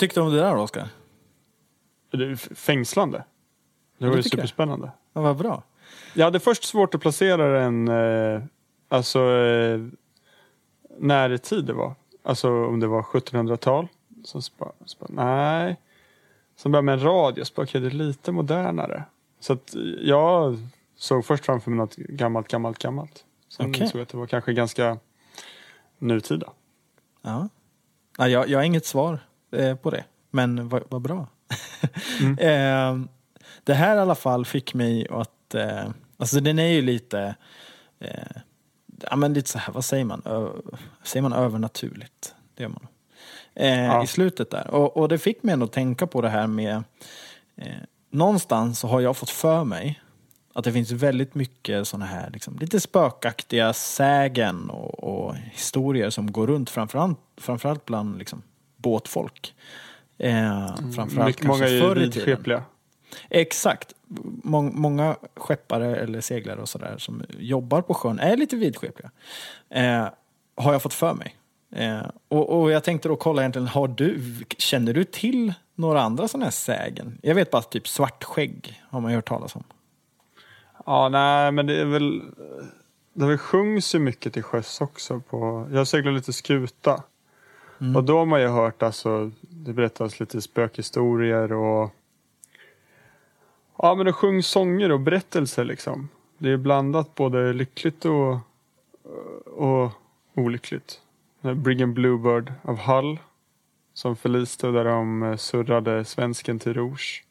[0.00, 0.88] Tyckte du om det där Oskar?
[2.10, 3.24] Det är fängslande.
[3.98, 4.42] Det var ju tycker jag.
[4.42, 4.90] superspännande.
[5.12, 5.62] Ja, vad bra.
[6.14, 8.42] Jag hade först svårt att placera den, eh,
[8.88, 9.80] alltså eh,
[10.98, 11.94] när i tid det var.
[12.22, 13.88] Alltså om det var 1700-tal.
[14.24, 15.76] Så spa, spa, nej.
[16.56, 19.04] Sen började med en radio, så okej, det är lite modernare.
[19.40, 20.58] Så att jag
[20.96, 23.24] såg först framför mig något gammalt, gammalt, gammalt.
[23.48, 23.82] Sen Okej.
[23.82, 24.98] insåg jag att det var kanske ganska
[25.98, 26.52] nutida.
[27.22, 27.48] Ja.
[28.18, 29.18] Ja, jag, jag har inget svar
[29.52, 31.26] eh, på det, men vad, vad bra.
[32.38, 32.98] eh,
[33.64, 37.34] det här i alla fall fick mig att, eh, alltså den är ju lite,
[39.10, 40.48] ja men lite så här, vad säger man, Ö,
[41.02, 42.34] säger man övernaturligt?
[42.54, 42.86] Det gör man.
[43.54, 44.04] Ja.
[44.04, 44.70] I slutet där.
[44.70, 46.82] Och, och det fick mig ändå att tänka på det här med,
[48.10, 50.00] någonstans så har jag fått för mig
[50.52, 56.32] att det finns väldigt mycket sådana här liksom, lite spökaktiga sägen och, och historier som
[56.32, 58.42] går runt framförallt, framförallt bland liksom,
[58.80, 59.54] båtfolk.
[60.18, 62.10] Eh, framförallt Mycket, kanske många förr i tiden.
[62.10, 62.62] vidskepliga.
[63.30, 63.94] Exakt.
[64.42, 69.10] Mång, många skeppare eller seglare och sådär som jobbar på sjön är lite vidskepliga.
[69.70, 70.08] Eh,
[70.56, 71.36] har jag fått för mig.
[71.76, 74.22] Eh, och, och jag tänkte då kolla egentligen, har du,
[74.58, 77.18] känner du till några andra sådana här sägen?
[77.22, 79.64] Jag vet bara typ svartskägg har man ju hört talas om.
[80.86, 82.22] Ja, nej, men det är väl...
[83.12, 85.20] Det väl sjungs ju mycket till sjöss också.
[85.20, 87.02] På, jag seglar lite skuta.
[87.96, 91.94] Och då har man ju hört alltså, det berättas lite spökhistorier och...
[93.78, 96.08] Ja, men det sjungs sånger och berättelser liksom.
[96.38, 98.38] Det är blandat både lyckligt och,
[99.44, 99.90] och
[100.34, 101.00] olyckligt.
[101.40, 103.18] Brigham Bluebird av Hull.
[103.94, 107.24] Som förliste där de eh, surrade svensken till Rouge.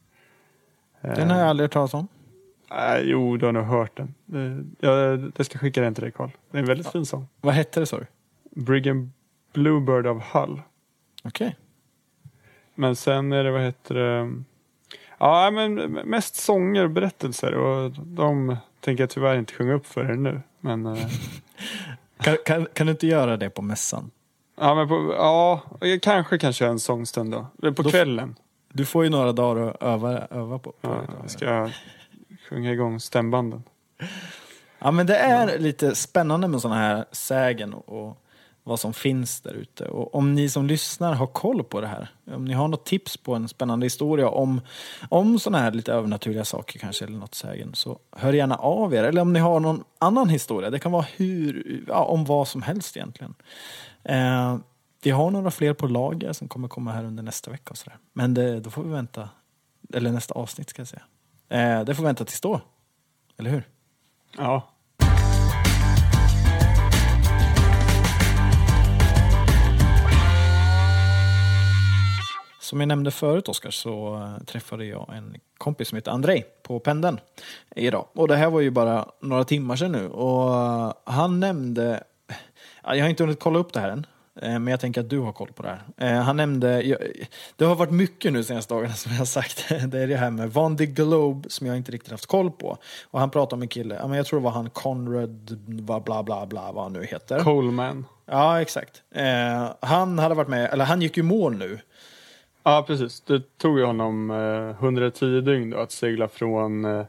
[1.02, 2.08] Den har jag aldrig hört talas om.
[2.70, 4.14] Nej, jo, du har nog hört den.
[4.26, 6.30] Det, jag, jag ska skicka den till dig, Karl.
[6.52, 7.28] Det är en väldigt fin sång.
[7.42, 8.06] Vad hette det sa du?
[8.62, 9.12] Brigham
[9.54, 10.62] Bluebird av Hull.
[11.24, 11.56] Okej.
[12.76, 14.44] Men sen är det, vad heter det?
[15.18, 20.12] Ja, men mest sånger och berättelser och de tänker jag tyvärr inte sjunga upp för
[20.12, 20.42] er nu.
[20.60, 20.98] Men, eh,
[22.24, 24.12] Kan, kan, kan du inte göra det på mässan?
[24.58, 25.62] ja, men på, ja,
[26.02, 27.48] kanske kan köra en sångstund då.
[27.62, 28.36] Eller På Då kvällen.
[28.74, 30.72] Du får ju några dagar att öva, öva på.
[30.72, 31.70] på Ja, jag ska
[32.50, 33.64] sjunga igång stämbanden.
[34.80, 38.24] Ja men det är lite spännande med sådana här sägen och
[38.64, 39.86] vad som finns där ute.
[39.86, 43.18] Och om ni som lyssnar har koll på det här, om ni har något tips
[43.18, 44.62] på en spännande historia om,
[45.10, 49.04] om sådana här lite övernaturliga saker kanske, eller något sägen, så hör gärna av er.
[49.04, 52.62] Eller om ni har någon annan historia, det kan vara hur, ja, om vad som
[52.62, 53.36] helst egentligen.
[54.04, 54.58] Eh,
[55.04, 57.98] vi har några fler på lager som kommer komma här under nästa vecka och sådär.
[58.14, 59.30] Men det, då får vi vänta,
[59.94, 61.04] eller nästa avsnitt ska jag säga.
[61.50, 62.62] Eh, det får vänta tills då,
[63.38, 63.64] eller hur?
[64.38, 64.70] Ja.
[72.70, 76.80] Som jag nämnde förut Oskar så eh, träffade jag en kompis som heter Andrei på
[76.80, 77.20] pendeln
[77.76, 78.06] idag.
[78.14, 82.04] Och det här var ju bara några timmar sedan nu och eh, han nämnde,
[82.84, 84.06] ja, jag har inte hunnit kolla upp det här än,
[84.42, 86.22] eh, men jag tänker att du har koll på det här.
[86.22, 86.98] Han nämnde,
[87.56, 90.30] det har varit mycket nu senaste dagarna som jag har sagt, det är det här
[90.30, 92.78] med Van de Globe som jag inte riktigt haft koll på.
[93.04, 96.46] Och han pratade om en kille, jag tror det var han Conrad, bla bla bla,
[96.46, 97.40] bla vad han nu heter.
[97.40, 98.06] Coleman.
[98.26, 99.04] Ja, exakt.
[99.80, 101.80] Han hade varit med, eller han gick ju i mål nu.
[102.64, 103.22] Ja, precis.
[103.22, 107.06] Det tog ju honom eh, 110 dygn då, att segla från, eh,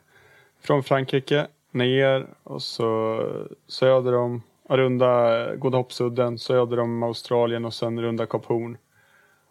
[0.60, 3.22] från Frankrike ner och så
[3.66, 8.76] söder om, runda Godahoppsudden, söder om Australien och sen runda Kap Horn.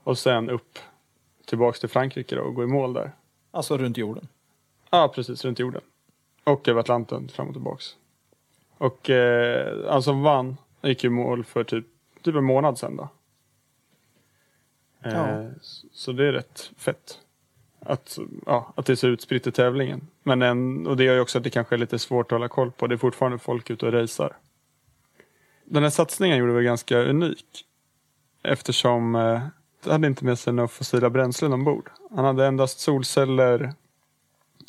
[0.04, 0.80] Och sen upp
[1.46, 3.12] tillbaks till Frankrike då och gå i mål där.
[3.52, 4.28] Alltså runt jorden.
[4.90, 5.82] Ja, precis, runt jorden.
[6.44, 7.96] Och över Atlanten fram och tillbaks.
[8.78, 11.86] Och eh, han som vann gick i mål för typ,
[12.22, 13.10] typ en månad sedan då.
[15.04, 15.46] Eh, Ja.
[15.92, 17.20] Så det är rätt fett.
[17.80, 20.08] Att, ja, att det är så utspritt i tävlingen.
[20.24, 22.48] Men en, och det gör ju också att det kanske är lite svårt att hålla
[22.48, 22.88] koll på.
[22.88, 24.38] Det är fortfarande folk ute och racear.
[25.66, 27.66] Den här satsningen gjorde vi ganska unik.
[28.44, 29.40] Eftersom eh,
[29.84, 31.90] han hade inte med sig några fossila bränslen ombord.
[32.16, 33.74] Han hade endast solceller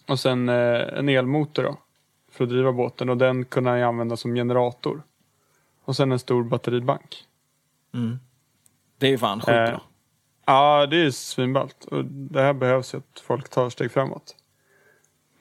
[0.08, 1.76] och sen eh, en elmotor då,
[2.30, 5.02] för att driva båten och den kunde han använda som generator.
[5.84, 7.24] Och sen en stor batteribank.
[7.94, 8.18] Mm.
[8.98, 9.82] Det är ju fan sjukt Eh, bra.
[10.50, 11.84] Ja, det är svinballt.
[11.84, 14.36] Och det här behövs ju att folk tar steg framåt.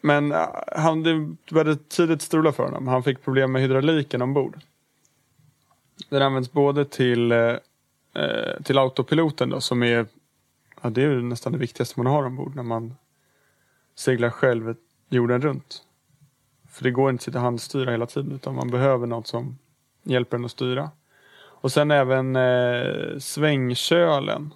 [0.02, 0.34] Men
[0.68, 2.88] han, det började tidigt strula för honom.
[2.88, 4.60] Han fick problem med hydrauliken ombord.
[6.10, 7.56] Den används både till, eh,
[8.14, 10.06] eh, till autopiloten då, som är,
[10.82, 12.96] ja, det är ju nästan det viktigaste man har ombord när man
[13.96, 14.76] seglar själv
[15.10, 15.84] jorden runt.
[16.70, 19.58] För det går inte att sitta och handstyra hela tiden utan man behöver något som
[20.04, 20.90] hjälper en att styra.
[21.40, 24.54] Och sen även eh, svängkölen.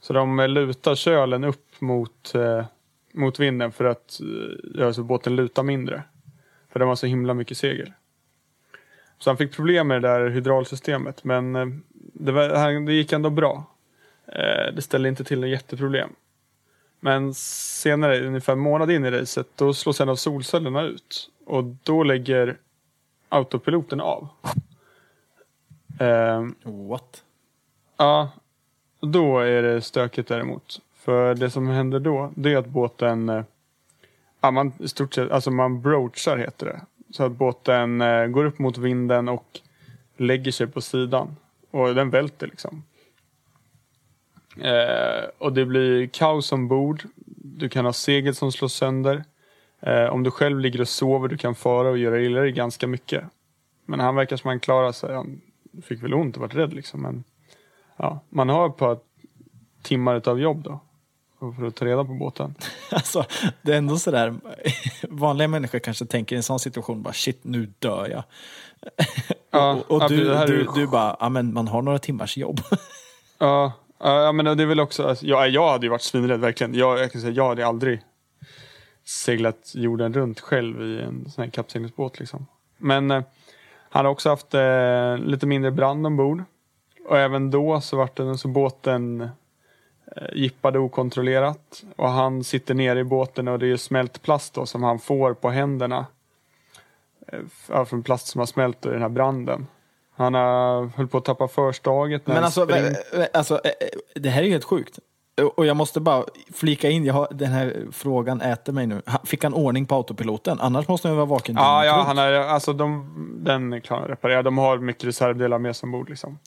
[0.00, 2.64] Så de eh, lutar kölen upp mot, eh,
[3.12, 6.02] mot vinden för att eh, göra så att båten lutar mindre.
[6.68, 7.92] För den var så himla mycket segel.
[9.18, 13.12] Så han fick problem med det där hydraulsystemet men eh, det, var, han, det gick
[13.12, 13.64] ändå bra.
[14.74, 16.10] Det ställde inte till något jätteproblem.
[17.00, 21.30] Men senare, ungefär en månad in i racet, då slås en av solcellerna ut.
[21.46, 22.58] Och då lägger
[23.28, 24.28] autopiloten av.
[26.64, 27.24] What?
[27.96, 28.30] Ja,
[29.00, 30.80] då är det stökigt däremot.
[30.94, 33.44] För det som händer då, det är att båten, eh,
[34.40, 36.80] ja, man, i stort sett, alltså man broachar heter det.
[37.10, 39.60] Så att båten eh, går upp mot vinden och
[40.16, 41.36] lägger sig på sidan.
[41.70, 42.82] Och den välter liksom.
[44.60, 47.02] Eh, och det blir kaos ombord.
[47.36, 49.24] Du kan ha segel som slås sönder.
[49.80, 52.86] Eh, om du själv ligger och sover, du kan fara och göra illa dig ganska
[52.86, 53.24] mycket.
[53.86, 55.14] Men han verkar som han klarar sig.
[55.14, 55.40] Han
[55.82, 57.02] fick väl ont och varit rädd liksom.
[57.02, 57.24] Men
[58.00, 58.98] ja, man har ett par
[59.82, 60.80] timmar utav jobb då.
[61.58, 62.54] För att ta reda på båten.
[62.92, 63.24] Alltså,
[63.62, 64.34] det är ändå sådär,
[65.08, 68.22] vanliga människor kanske tänker i en sån situation bara shit, nu dör jag.
[69.50, 72.36] Ja, och och ja, du, du, ju- du bara, ja men man har några timmars
[72.36, 72.60] jobb.
[73.38, 76.74] Ja, ja men det är väl också, alltså, ja, jag hade ju varit svinrädd verkligen.
[76.74, 78.00] Jag, jag kan säga, jag hade aldrig
[79.04, 82.46] seglat jorden runt själv i en sån här kappseglingsbåt liksom.
[82.78, 83.22] Men eh,
[83.90, 86.44] han har också haft eh, lite mindre brand ombord.
[87.10, 89.20] Och även då så vart den så båten
[90.16, 91.82] eh, jippade okontrollerat.
[91.96, 95.34] Och han sitter nere i båten och det är smält plast då som han får
[95.34, 96.06] på händerna.
[97.26, 99.66] Eh, från plast som har smält i den här branden.
[100.16, 102.26] Han har höll på att tappa förstaget.
[102.26, 102.68] när Men alltså,
[103.32, 104.98] alltså, eh, eh, det här är ju helt sjukt.
[105.42, 109.02] Och jag måste bara flika in, jag har, den här frågan äter mig nu.
[109.24, 110.60] Fick han ordning på autopiloten?
[110.60, 113.10] Annars måste han ju vara vaken Ja, ja han är, alltså de,
[113.44, 114.42] den klarar reparera.
[114.42, 116.38] De har mycket reservdelar med sig ombord liksom.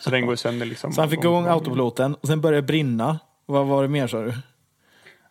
[0.00, 0.92] Så den går sönder liksom.
[0.92, 3.18] Så han fick igång autopiloten och sen började det brinna.
[3.46, 4.34] Vad var det mer sa du?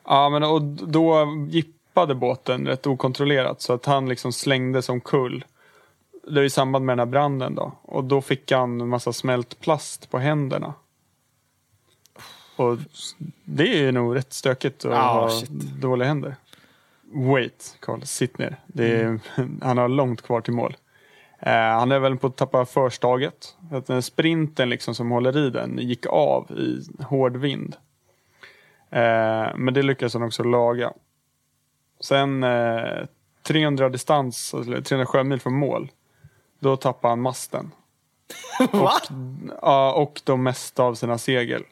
[0.06, 5.46] Ja, men och då gippade båten rätt okontrollerat så att han liksom slängde som kull.
[6.30, 7.72] Det är i samband med den här branden då.
[7.82, 10.74] Och då fick han en massa smält plast på händerna.
[12.58, 12.78] Och
[13.46, 15.50] det är nog rätt stökigt att Ah, ha shit.
[15.82, 16.36] dåliga händer.
[17.14, 18.56] Wait, Carl, sitt ner.
[18.78, 19.20] Är,
[19.66, 20.78] Han har långt kvar till mål.
[21.40, 23.56] Eh, han är väl på att tappa förstaget.
[23.72, 27.76] Att den sprinten liksom som håller i den gick av i hård vind.
[28.90, 30.94] Eh, men det lyckades han också laga.
[32.00, 33.06] Sen eh,
[33.44, 35.92] 300 distans, eller 300 sjömil från mål.
[36.60, 37.72] Då tappade han masten.
[38.72, 38.92] Va?
[39.62, 41.64] Ja, och de mesta av sina segel.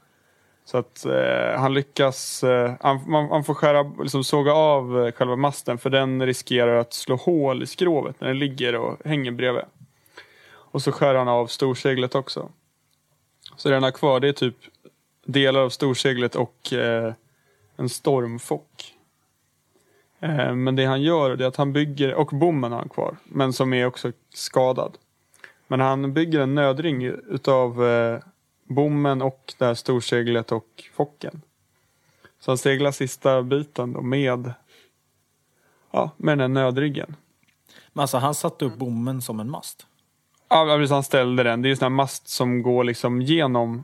[0.65, 5.11] Så att eh, han lyckas, eh, han, man, man får skära, liksom såga av eh,
[5.11, 9.31] själva masten för den riskerar att slå hål i skrovet när den ligger och hänger
[9.31, 9.63] bredvid.
[10.47, 12.49] Och så skär han av storseglet också.
[13.55, 14.55] Så det han har kvar det är typ
[15.25, 17.13] delar av storseglet och eh,
[17.75, 18.93] en stormfock.
[20.19, 23.15] Eh, men det han gör det är att han bygger, och bommen har han kvar,
[23.23, 24.97] men som är också skadad.
[25.67, 28.19] Men han bygger en nödring utav eh,
[28.67, 31.41] bommen och det här storseglet och focken.
[32.39, 34.53] Så han seglar sista biten då med,
[35.91, 37.15] ja, med den här nödriggen.
[37.93, 39.87] Men alltså han satte upp bommen som en mast.
[40.49, 41.61] Ja, precis, han ställde den.
[41.61, 43.83] Det är ju sån här mast som går liksom genom,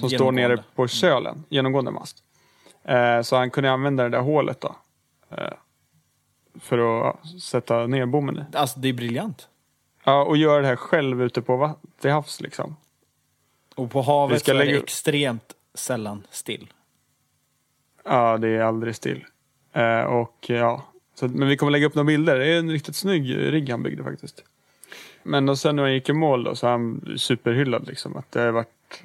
[0.00, 1.44] som står nere på kölen.
[1.48, 2.24] Genomgående mast.
[2.84, 4.76] Eh, så han kunde använda det där hålet då.
[5.30, 5.52] Eh,
[6.60, 8.56] för att sätta ner bommen i.
[8.56, 9.48] Alltså det är briljant.
[10.04, 12.76] Ja, och göra det här själv ute på till havs liksom.
[13.80, 16.72] Och på havet ska så är det extremt sällan still.
[18.04, 19.24] Ja, det är aldrig still.
[19.72, 22.38] Eh, och ja, så, men vi kommer lägga upp några bilder.
[22.38, 24.44] Det är en riktigt snygg rigg han byggde faktiskt.
[25.22, 28.16] Men och sen när han gick i mål då så är han superhyllad liksom.
[28.16, 29.02] Att det har varit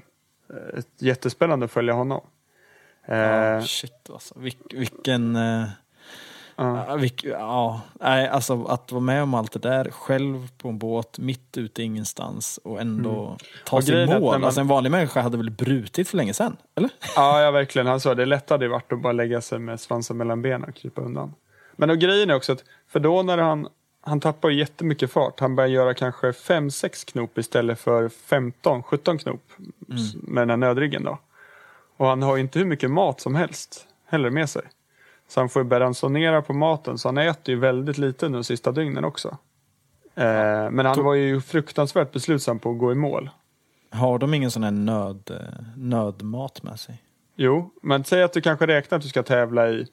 [0.49, 2.21] eh, ett jättespännande att följa honom.
[3.05, 4.39] Eh, Ja, shit alltså.
[4.39, 5.35] Vilk, vilken...
[5.35, 5.63] eh,
[6.55, 6.97] ja.
[7.23, 11.57] ja, nej, alltså att vara med om allt det där själv på en båt mitt
[11.57, 14.21] ute i ingenstans och ändå ta Och sig mål.
[14.21, 16.57] man- Alltså en vanlig människa hade väl brutit för länge sedan?
[16.75, 16.89] Eller?
[17.15, 17.87] Ja, ja, verkligen.
[17.87, 21.01] Han sa det lättare varit att bara lägga sig med svansen mellan benen och krypa
[21.01, 21.33] undan.
[21.75, 23.67] Men och grejen är också att, för då när han,
[24.01, 25.39] han tappar ju jättemycket fart.
[25.39, 29.41] Han börjar göra kanske 5-6 knop istället för 15-17 knop
[29.93, 31.19] s- med den här nödriggen då.
[31.97, 34.61] Och han har ju inte hur mycket mat som helst heller med sig.
[35.27, 38.37] Så han får ju börja ransonera på maten, så han äter ju väldigt lite nu
[38.37, 39.37] de sista dygnen också.
[40.15, 43.29] Eh, men han var ju fruktansvärt beslutsam på att gå i mål.
[43.91, 47.01] Har de ingen sån här nöd, eh, nödmat med sig?
[47.35, 49.87] Jo, men säg att du kanske räknar att du ska tävla i,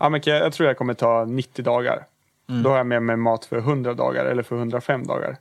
[0.00, 2.06] ja men jag, jag tror jag kommer ta 90 dagar.
[2.62, 5.36] Då har jag med mig mat för 100 dagar eller för 105 dagar.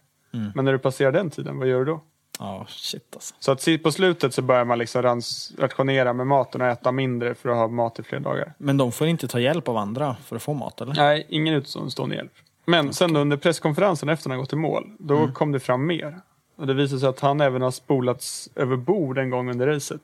[0.56, 2.02] Men när du passerar den tiden, vad gör du då?
[2.40, 3.36] Ja, shit alltså.
[3.40, 7.36] Så att på slutet så börjar man liksom rans, rationera med maten och äta mindre
[7.36, 8.54] för att ha mat i fler dagar.
[8.58, 10.94] Men de får inte ta hjälp av andra för att få mat, eller?
[10.94, 12.32] Nej, ingen utomstående hjälp.
[12.66, 16.20] Men sen då under presskonferensen efter han gått i mål, då kom det fram mer.
[16.58, 20.02] Och det visade sig att han även har spolats över bord en gång under racet.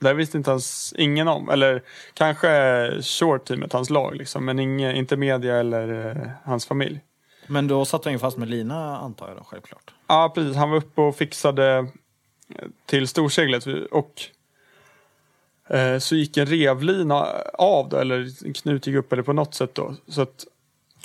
[0.00, 1.50] Det här visste inte hans, ingen om.
[1.50, 1.82] Eller
[2.14, 4.44] kanske short teamet, hans lag liksom.
[4.44, 7.00] Men inge, inte media eller eh, hans familj.
[7.46, 9.94] Men då satt han ju fast med lina, antar jag då, självklart.
[10.12, 10.56] Ja, precis.
[10.56, 11.78] Han var uppe och fixade
[12.48, 14.22] eh, till storseglet och
[15.68, 19.54] eh, så gick en revlina av då, eller en knut gick upp eller på något
[19.54, 19.94] sätt då.
[20.08, 20.44] Så att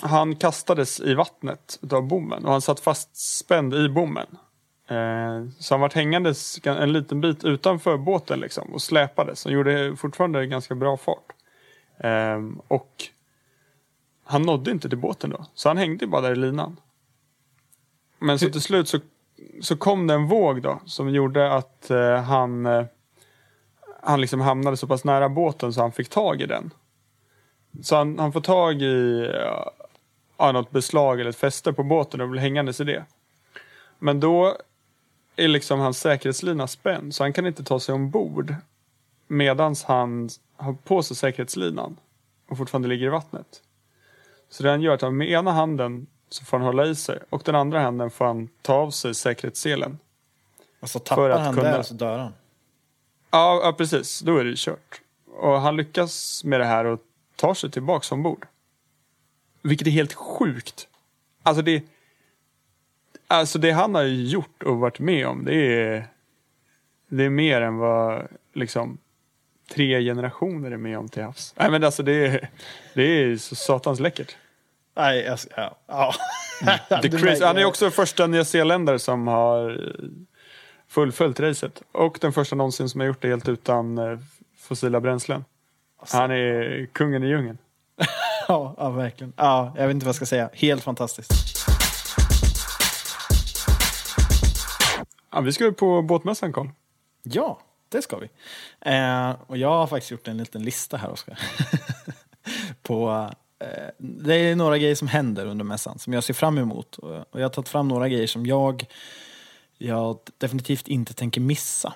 [0.00, 4.26] han kastades i vattnet av bommen och han satt fastspänd i bommen.
[4.88, 9.44] Eh, så han var hängandes en liten bit utanför båten liksom och släpades.
[9.44, 11.32] Han gjorde fortfarande ganska bra fart.
[11.98, 13.04] Eh, och
[14.24, 16.76] han nådde inte till båten då, så han hängde bara där i linan.
[18.18, 18.98] Men så till slut så,
[19.60, 22.84] så kom det en våg då som gjorde att eh, han, eh,
[24.02, 26.70] han liksom hamnade så pass nära båten så han fick tag i den.
[27.82, 29.66] Så han, han får tag i eh,
[30.36, 33.04] ja, något beslag eller ett fäste på båten och blir hängandes i det.
[33.98, 34.56] Men då
[35.36, 38.54] är liksom hans säkerhetslina spänd så han kan inte ta sig ombord
[39.26, 41.96] medans han har på sig säkerhetslinan
[42.48, 43.62] och fortfarande ligger i vattnet.
[44.48, 46.94] Så det han gör är att han med ena handen så får han hålla i
[46.94, 49.98] sig och den andra handen får han ta av sig säkerhetsselen.
[50.80, 52.32] Alltså tappar han kunna- där så dör han.
[53.30, 54.20] Ja, ja, precis.
[54.20, 55.00] Då är det kört.
[55.26, 57.00] Och han lyckas med det här och
[57.36, 58.46] tar sig tillbaks ombord.
[59.62, 60.88] Vilket är helt sjukt.
[61.42, 61.82] Alltså det...
[63.26, 66.06] Alltså det han har gjort och varit med om, det är...
[67.08, 68.98] Det är mer än vad liksom
[69.70, 71.54] tre generationer är med om till havs.
[71.56, 72.50] Nej men alltså det är,
[72.94, 74.36] det är så satans läckert.
[74.98, 75.76] Nej, jag, ja.
[75.86, 76.14] ja.
[77.02, 80.04] Du Chris, han är också första nyzeeländare som har eh,
[80.88, 81.82] fullföljt racet.
[81.92, 84.18] Och den första någonsin som har gjort det helt utan eh,
[84.58, 85.44] fossila bränslen.
[86.12, 87.58] Han är kungen i djungeln.
[88.48, 89.32] Ja, ja, verkligen.
[89.36, 90.50] Ja, jag vet inte vad jag ska säga.
[90.52, 91.32] Helt fantastiskt.
[95.30, 96.68] Ja, vi ska ju på båtmässan Carl.
[97.22, 98.28] Ja, det ska vi.
[98.80, 101.38] Eh, och jag har faktiskt gjort en liten lista här, Oskar.
[102.82, 103.30] på
[103.98, 106.98] det är några grejer som händer under mässan som jag ser fram emot.
[106.98, 108.86] Och jag har tagit fram några grejer som jag,
[109.78, 111.92] jag definitivt inte tänker missa.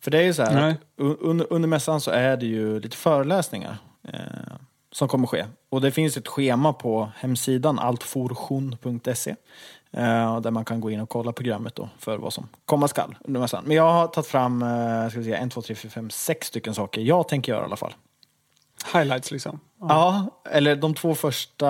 [0.00, 3.76] För det är ju så här, under, under mässan så är det ju lite föreläsningar
[4.08, 4.54] eh,
[4.92, 5.44] som kommer ske.
[5.68, 9.30] Och det finns ett schema på hemsidan altfortion.se
[9.90, 13.16] eh, där man kan gå in och kolla programmet då för vad som komma skall
[13.20, 13.64] under mässan.
[13.66, 16.46] Men jag har tagit fram eh, ska vi säga, en, två, tre, fyra, fem, sex
[16.46, 17.94] stycken saker jag tänker göra i alla fall.
[18.94, 19.60] Highlights liksom.
[19.80, 21.66] Ja, eller de två första...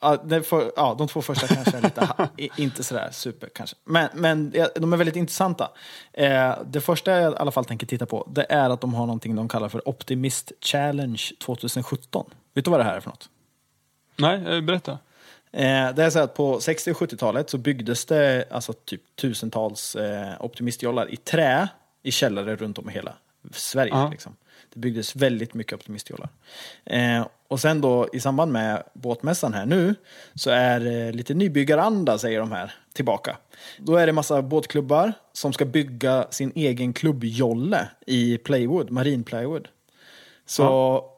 [0.00, 2.08] Ja, för, ja, de två första kanske är lite,
[2.62, 3.76] inte sådär super kanske.
[3.84, 5.70] Men, men ja, de är väldigt intressanta.
[6.12, 9.06] Eh, det första jag i alla fall tänker titta på, det är att de har
[9.06, 12.26] någonting de kallar för Optimist Challenge 2017.
[12.54, 13.28] Vet du vad det här är för något?
[14.16, 14.92] Nej, eh, berätta.
[15.52, 19.96] Eh, det är så att på 60 och 70-talet så byggdes det alltså typ tusentals
[20.40, 21.68] optimistjollar i trä
[22.02, 23.14] i källare runt om i hela
[23.52, 23.92] Sverige.
[23.92, 24.08] Ja.
[24.08, 24.36] Liksom.
[24.74, 26.28] Det byggdes väldigt mycket optimistjollar.
[26.84, 29.94] Eh, och sen då i samband med båtmässan här nu
[30.34, 33.36] så är eh, lite nybyggaranda säger de här tillbaka.
[33.78, 39.68] Då är det massa båtklubbar som ska bygga sin egen klubbjolle i plywood, marin plywood.
[40.46, 40.62] Så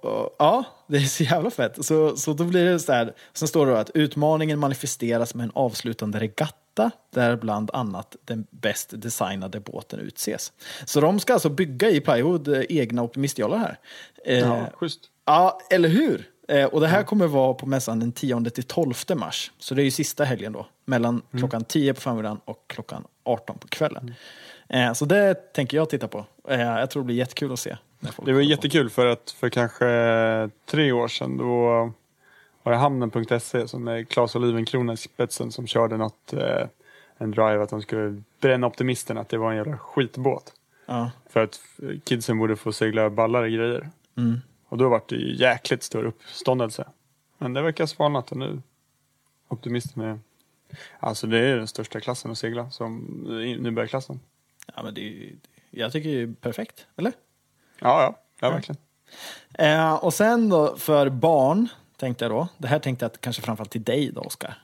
[0.03, 0.35] ja.
[0.39, 1.85] ja, det är så jävla fett.
[1.85, 3.15] Så, så då blir det så här.
[3.33, 6.66] Sen står det då att utmaningen manifesteras med en avslutande regatta
[7.15, 10.53] där bland annat den bäst designade båten utses.
[10.85, 13.79] Så de ska alltså bygga i plywood eh, egna optimistjollar här.
[14.25, 15.01] Eh, Ja, schysst.
[15.25, 16.31] Ja, eller hur?
[16.49, 19.53] Eh, och det här kommer vara på mässan den 10 till 12 mars.
[19.59, 20.67] Så det är ju sista helgen då.
[20.85, 24.15] Mellan klockan 10 på förmiddagen och klockan 18 på kvällen.
[24.69, 26.27] Eh, så det tänker jag titta på.
[26.49, 27.77] Jag tror det blir jättekul att se.
[28.25, 29.87] Det var jättekul för att för kanske
[30.71, 31.93] tre år sedan då
[32.73, 36.67] Hamnen.se som är Claes Olivenkrona i spetsen som körde något, eh,
[37.19, 40.53] en drive att de skulle bränna optimisten att det var en jävla skitbåt.
[40.87, 41.11] Ja.
[41.29, 41.61] För att
[42.05, 43.91] kidsen borde få segla ballare grejer.
[44.17, 44.41] Mm.
[44.69, 46.85] Och då var det ju jäkligt stor uppståndelse.
[47.39, 48.63] Men det verkar svalnat och nu.
[49.49, 50.19] Optimisten är...
[51.01, 52.99] Alltså det är den största klassen att segla, som
[53.61, 54.21] nybörjarklassen.
[54.75, 55.33] Ja, men det är,
[55.71, 57.13] jag tycker det är perfekt, eller?
[57.79, 58.81] Ja, ja, ja verkligen.
[59.55, 62.49] Eh, och sen då för barn, tänkte jag då.
[62.59, 64.59] Det här tänkte jag att kanske framförallt till dig då, Oskar.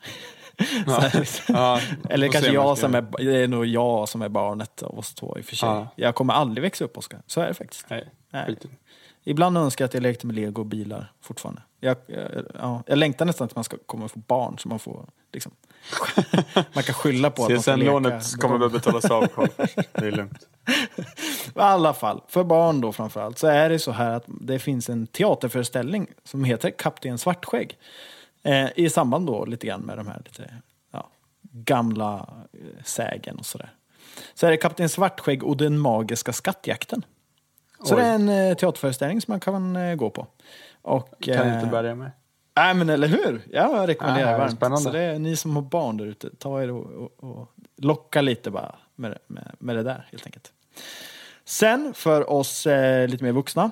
[0.86, 1.80] Här, Ja,
[2.10, 5.38] Eller kanske jag som är, det är nog jag som är barnet av oss två
[5.38, 5.68] i och för sig.
[5.68, 5.88] Ja.
[5.96, 7.22] Jag kommer aldrig växa upp, Oskar.
[7.26, 7.86] Så är det faktiskt.
[7.90, 8.56] Nej, Nej.
[9.24, 11.62] Ibland önskar jag att jag lekte med lego och bilar fortfarande.
[11.80, 15.06] Jag, jag, ja, jag längtar nästan att man ska komma få barn så man får
[15.32, 15.52] liksom,
[16.72, 17.64] man kan skylla på att.
[17.64, 19.48] CSN-lånet kommer väl betalas av Carl.
[19.92, 20.48] Det är lugnt.
[21.54, 24.88] I alla fall, för barn då framförallt, så är det så här att det finns
[24.88, 27.78] en teaterföreställning som heter Kapten Svartskägg.
[28.42, 30.54] Eh, I samband då lite grann med de här lite
[30.92, 31.08] ja,
[31.42, 33.72] gamla eh, sägen och sådär.
[34.34, 37.04] Så är det Kapten Svartskägg och den magiska skattjakten.
[37.84, 38.00] Så Oj.
[38.00, 40.26] det är en eh, teaterföreställning som man kan eh, gå på.
[40.82, 42.10] Och, Kan eh, inte börja med.
[42.56, 43.42] Nej men eller hur?
[43.50, 44.56] Jag rekommenderar Ja, varmt.
[44.56, 44.82] spännande.
[44.82, 48.20] Så det är ni som har barn där ute, ta er och, och, och locka
[48.20, 50.52] lite bara med, med, med det där helt enkelt.
[51.44, 53.70] Sen för oss eh, lite mer vuxna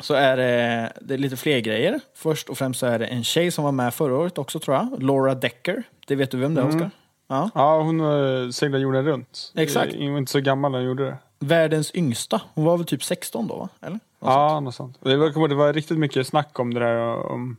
[0.00, 2.00] så är det, det är lite fler grejer.
[2.14, 4.76] Först och främst så är det en tjej som var med förra året också tror
[4.76, 5.02] jag.
[5.02, 5.82] Laura Decker.
[6.06, 6.90] Det vet du vem det är Oskar?
[7.28, 7.50] Ja.
[7.54, 9.52] Ja, hon uh, seglade jorden runt.
[9.56, 9.94] Exakt.
[9.94, 11.16] Hon var inte så gammal när hon gjorde det.
[11.38, 12.40] Världens yngsta.
[12.54, 13.68] Hon var väl typ 16 då va?
[13.80, 13.90] Eller?
[13.92, 14.34] Något sånt.
[14.34, 14.98] Ja, något sånt.
[15.02, 16.96] Det var, det var riktigt mycket snack om det där
[17.32, 17.56] om,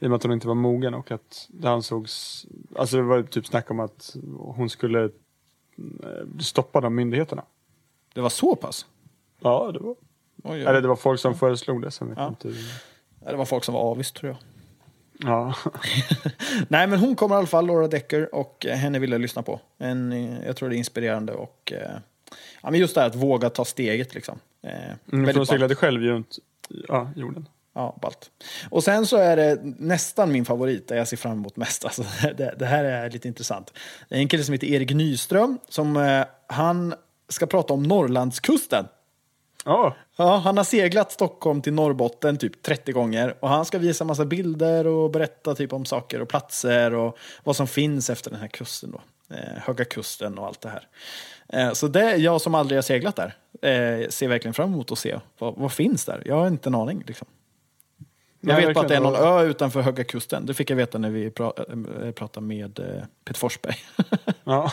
[0.00, 3.22] i och med att hon inte var mogen och att det ansågs, alltså det var
[3.22, 7.44] typ snack om att hon skulle eh, bli stoppad av myndigheterna.
[8.14, 8.86] Det var så pass?
[9.40, 9.96] Ja, det var.
[10.42, 11.86] Oj, Eller det var folk som föreslog det.
[12.00, 12.28] Vet Ja.
[12.28, 12.48] inte.
[13.24, 14.38] Ja, Det var folk som var avis tror jag.
[15.30, 15.54] Ja.
[16.68, 19.42] Nej, men hon kommer i alla fall, Laura Decker, och eh, henne vill jag lyssna
[19.42, 19.60] på.
[19.78, 21.90] En, eh, jag tror det är inspirerande och eh,
[22.62, 24.38] ja, men just det här att våga ta steget liksom.
[24.62, 24.70] Eh,
[25.12, 26.38] Mm, hon seglade själv runt
[26.88, 27.48] ja, jorden.
[27.74, 28.30] Ja, ballt.
[28.70, 31.84] Och sen så är det nästan min favorit, där jag ser fram emot mest.
[31.84, 32.02] Alltså,
[32.36, 33.72] det, det här är lite intressant.
[34.08, 36.94] Det är en kille som heter Erik Nyström, som eh, han
[37.28, 38.86] ska prata om Norrlandskusten.
[39.64, 44.04] Ja, Ja, han har seglat Stockholm till Norrbotten typ 30 gånger och han ska visa
[44.04, 48.40] massa bilder och berätta typ om saker och platser och vad som finns efter den
[48.40, 49.00] här kusten då.
[49.36, 50.88] Eh, Höga kusten och allt det här.
[51.48, 54.98] Eh, så det, jag som aldrig har seglat där, eh, ser verkligen fram emot att
[54.98, 56.22] se vad, vad finns där.
[56.26, 57.28] Jag har inte en aning liksom.
[58.46, 60.46] Jag vet bara att det är någon ö utanför Höga kusten.
[60.46, 62.84] Det fick jag veta när vi pra- eh, pratade med eh,
[63.24, 63.76] Peter Forsberg.
[64.44, 64.70] ja.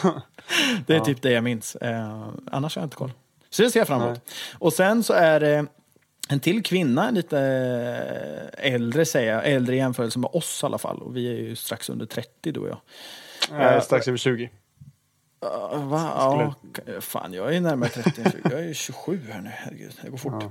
[0.87, 1.05] Det är Ja.
[1.05, 1.75] typ det jag minns.
[1.75, 3.11] Eh, annars har jag inte koll.
[3.49, 4.19] Så det ser jag fram emot.
[4.59, 5.65] Och sen så är det
[6.29, 7.39] en till kvinna, lite
[8.59, 11.01] eh, äldre säger jag, äldre i jämförelse med oss i alla fall.
[11.01, 12.77] Och vi är ju strax under 30 du och jag.
[13.59, 14.49] Är strax över 20.
[15.43, 16.53] Uh, va?
[16.85, 18.41] Ja, fan, jag är närmare 30 än 20.
[18.43, 19.49] Jag är 27 här nu.
[19.53, 20.43] Herregud, det går fort.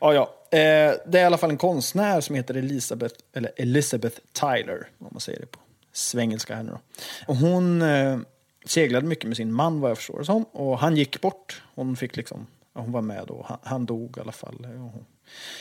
[0.00, 0.34] Ja, ja.
[0.58, 5.08] Eh, det är i alla fall en konstnär som heter Elisabeth, eller Elizabeth Tyler, om
[5.10, 5.58] man säger det på
[5.92, 6.78] svengelska här nu då.
[7.26, 8.18] Och hon eh,
[8.66, 10.44] seglade mycket med sin man vad jag förstår det som.
[10.44, 11.62] Och han gick bort.
[11.74, 13.44] Hon fick liksom, ja, hon var med då.
[13.48, 14.66] Han, han dog i alla fall.
[14.74, 15.06] Och, hon-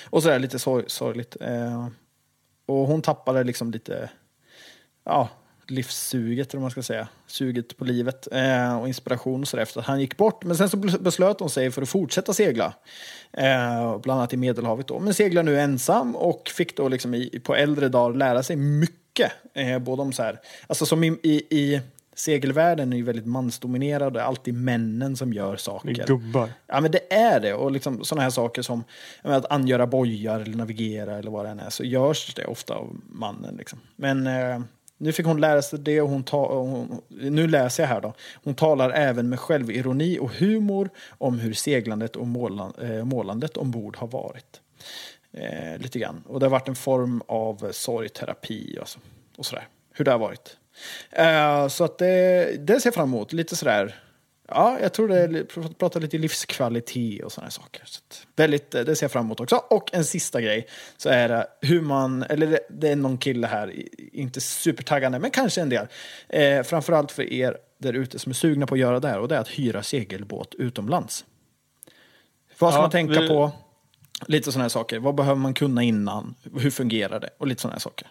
[0.09, 1.37] och sådär lite sorg, sorgligt.
[1.41, 1.87] Eh,
[2.65, 4.09] och hon tappade liksom lite,
[5.03, 5.29] ja,
[5.71, 7.07] livssuget, eller man ska säga.
[7.27, 10.43] Suget på livet eh, och inspiration och sådär efter att han gick bort.
[10.43, 12.73] Men sen så bes- beslöt hon sig för att fortsätta segla.
[13.33, 14.99] Eh, bland annat i Medelhavet då.
[14.99, 19.31] Men seglar nu ensam och fick då liksom i, på äldre dagar lära sig mycket.
[19.53, 21.81] Eh, både om så här, alltså som i, i, i
[22.15, 24.13] segelvärlden är ju väldigt mansdominerad.
[24.13, 26.05] Det är alltid männen som gör Det är saker.
[26.07, 26.49] gubbar.
[26.67, 27.53] Ja, men det är det.
[27.53, 28.83] Och liksom sådana här saker som
[29.23, 32.73] menar, att angöra bojar eller navigera eller vad det än är, så görs det ofta
[32.73, 33.55] av mannen.
[33.57, 33.79] Liksom.
[33.95, 34.61] Men eh,
[35.01, 38.01] nu fick hon lära sig det och hon, ta, och hon nu läser jag här
[38.01, 38.13] då.
[38.43, 43.97] Hon talar även med självironi och humor om hur seglandet och målan, eh, målandet ombord
[43.97, 44.61] har varit.
[45.33, 46.23] Eh, lite grann.
[46.27, 48.99] Och det har varit en form av sorgterapi och, så,
[49.37, 49.67] och sådär.
[49.93, 50.57] Hur det har varit.
[51.11, 53.33] Eh, så att det, det ser jag fram emot.
[53.33, 53.95] Lite sådär
[54.55, 57.81] Ja, jag tror det är, li- pr- prata lite livskvalitet och sådana saker.
[57.85, 58.01] Så
[58.35, 59.55] väldigt, eh, det ser jag fram emot också.
[59.55, 63.73] Och en sista grej, så är det hur man, eller det, är någon kille här,
[64.13, 65.87] inte supertaggande, men kanske en del.
[66.29, 69.27] Eh, framförallt för er där ute som är sugna på att göra det här, och
[69.27, 71.25] det är att hyra segelbåt utomlands.
[72.59, 73.51] Vad ska Ja, man tänka vi- på?
[74.27, 74.99] Lite sådana här saker.
[74.99, 76.35] Vad behöver man kunna innan?
[76.59, 77.29] Hur fungerar det?
[77.37, 78.07] Och lite sådana här saker.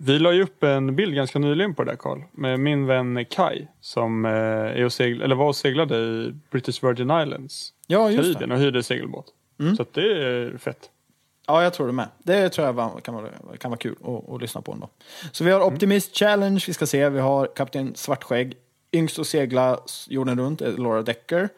[0.00, 2.18] Vi la ju upp en bild ganska nyligen på det där Karl.
[2.32, 3.66] Med min vän Kai.
[3.80, 7.72] Som eh, är och segl- eller var och seglade i British Virgin Islands.
[7.86, 9.26] Ja, just Karibien och hyrde segelbåt.
[9.76, 10.90] Så att det är fett.
[11.46, 12.08] Ja, jag tror det med.
[12.18, 13.28] Det tror jag var, kan, vara,
[13.58, 14.88] kan vara kul att, att lyssna på ändå.
[15.32, 17.08] Så vi har Optimist Challenge, vi ska se.
[17.08, 18.56] Vi har Kapten Svartskägg.
[18.92, 19.78] Yngst att segla
[20.08, 21.48] jorden runt är Laura Decker.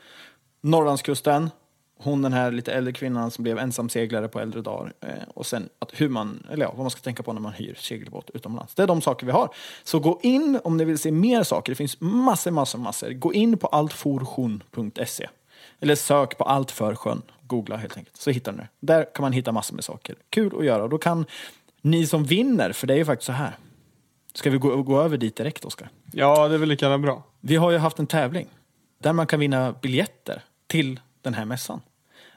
[0.61, 1.51] Norrlandskusten.
[2.03, 4.93] Hon den här lite äldre kvinnan som blev ensamseglare på äldre dagar.
[5.01, 7.53] Eh, och sen att hur man, eller ja, vad man ska tänka på när man
[7.53, 8.75] hyr segelbåt utomlands.
[8.75, 9.55] Det är de saker vi har.
[9.85, 11.73] Så gå in om ni vill se mer saker.
[11.73, 13.11] Det finns massor, massor, massor.
[13.11, 15.29] Gå in på altforskjon.se.
[15.81, 17.23] Eller sök på allt för sjön.
[17.43, 18.17] Googla helt enkelt.
[18.17, 18.69] Så hittar ni det.
[18.81, 20.17] Där kan man hitta massor med saker.
[20.31, 20.83] Kul att göra.
[20.83, 21.27] Och då kan
[21.83, 23.57] ni som vinner, för det är ju faktiskt så här.
[24.35, 25.91] Ska vi gå, gå över dit direkt, Oskar?
[26.13, 27.23] Ja, det är väl lika bra.
[27.41, 28.49] Vi har ju haft en tävling
[29.03, 31.81] där man kan vinna biljetter till den här mässan.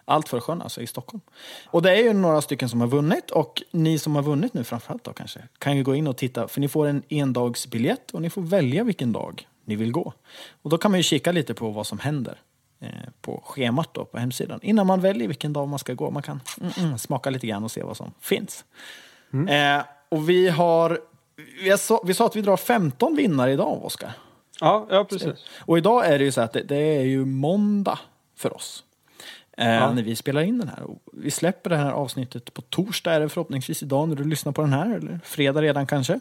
[0.06, 1.22] Allt för sjön alltså i Stockholm.
[1.68, 4.64] Och det är ju några stycken som har vunnit och ni som har vunnit nu
[4.64, 8.22] framförallt då kanske kan ju gå in och titta för ni får en endagsbiljett och
[8.22, 10.14] ni får välja vilken dag ni vill gå.
[10.62, 12.38] Och då kan man ju kika lite på vad som händer
[12.80, 12.88] eh,
[13.22, 16.12] på schemat då på hemsidan innan man väljer vilken dag man ska gå.
[16.12, 18.66] Man kan mm, mm, smaka lite grann och se vad som finns.
[19.50, 21.00] Eh, och vi har,
[21.64, 24.12] vi, sa, vi sa att vi drar 15 vinnare idag, Oskar.
[24.60, 25.46] Ja, ja precis.
[25.60, 28.00] Och idag är det ju så att det, det är ju måndag
[28.36, 28.84] för oss.
[29.58, 29.94] Eh, Ja.
[29.94, 30.84] När vi spelar in den här.
[30.84, 34.52] Och vi släpper det här avsnittet på torsdag är det förhoppningsvis idag när du lyssnar
[34.52, 34.96] på den här.
[34.96, 36.20] Eller fredag redan kanske.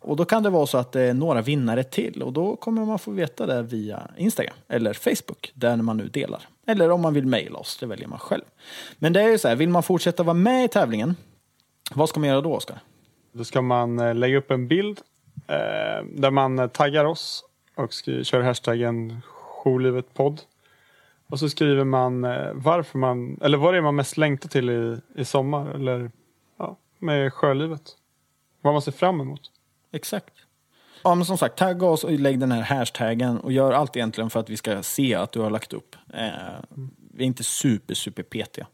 [0.00, 2.22] Och då kan det vara så att det är några vinnare till.
[2.22, 5.50] Och då kommer man få veta det via Instagram eller Facebook.
[5.54, 6.42] Där man nu delar.
[6.66, 8.44] Eller om man vill mejla oss, det väljer man själv.
[8.98, 11.16] Men det är ju så här, vill man fortsätta vara med i tävlingen.
[11.94, 12.78] Vad ska man göra då Oskar?
[13.32, 15.00] Då ska man eh, lägga upp en bild
[15.48, 19.20] eh, där man taggar oss och kör hashtaggen
[19.64, 20.40] jourlivetpodd.
[21.32, 24.70] Och så skriver man eh, varför man, eller vad det är man mest längtar till
[24.70, 26.10] i, i sommar eller
[26.58, 27.82] ja, med sjölivet.
[28.60, 29.40] Vad man ser fram emot.
[29.92, 30.34] Exakt.
[31.04, 34.30] Ja, men som sagt, tagga oss och lägg den här hashtaggen och gör allt egentligen
[34.30, 35.96] för att vi ska se att du har lagt upp.
[36.14, 36.28] Eh,
[37.14, 38.66] vi är inte super, super petiga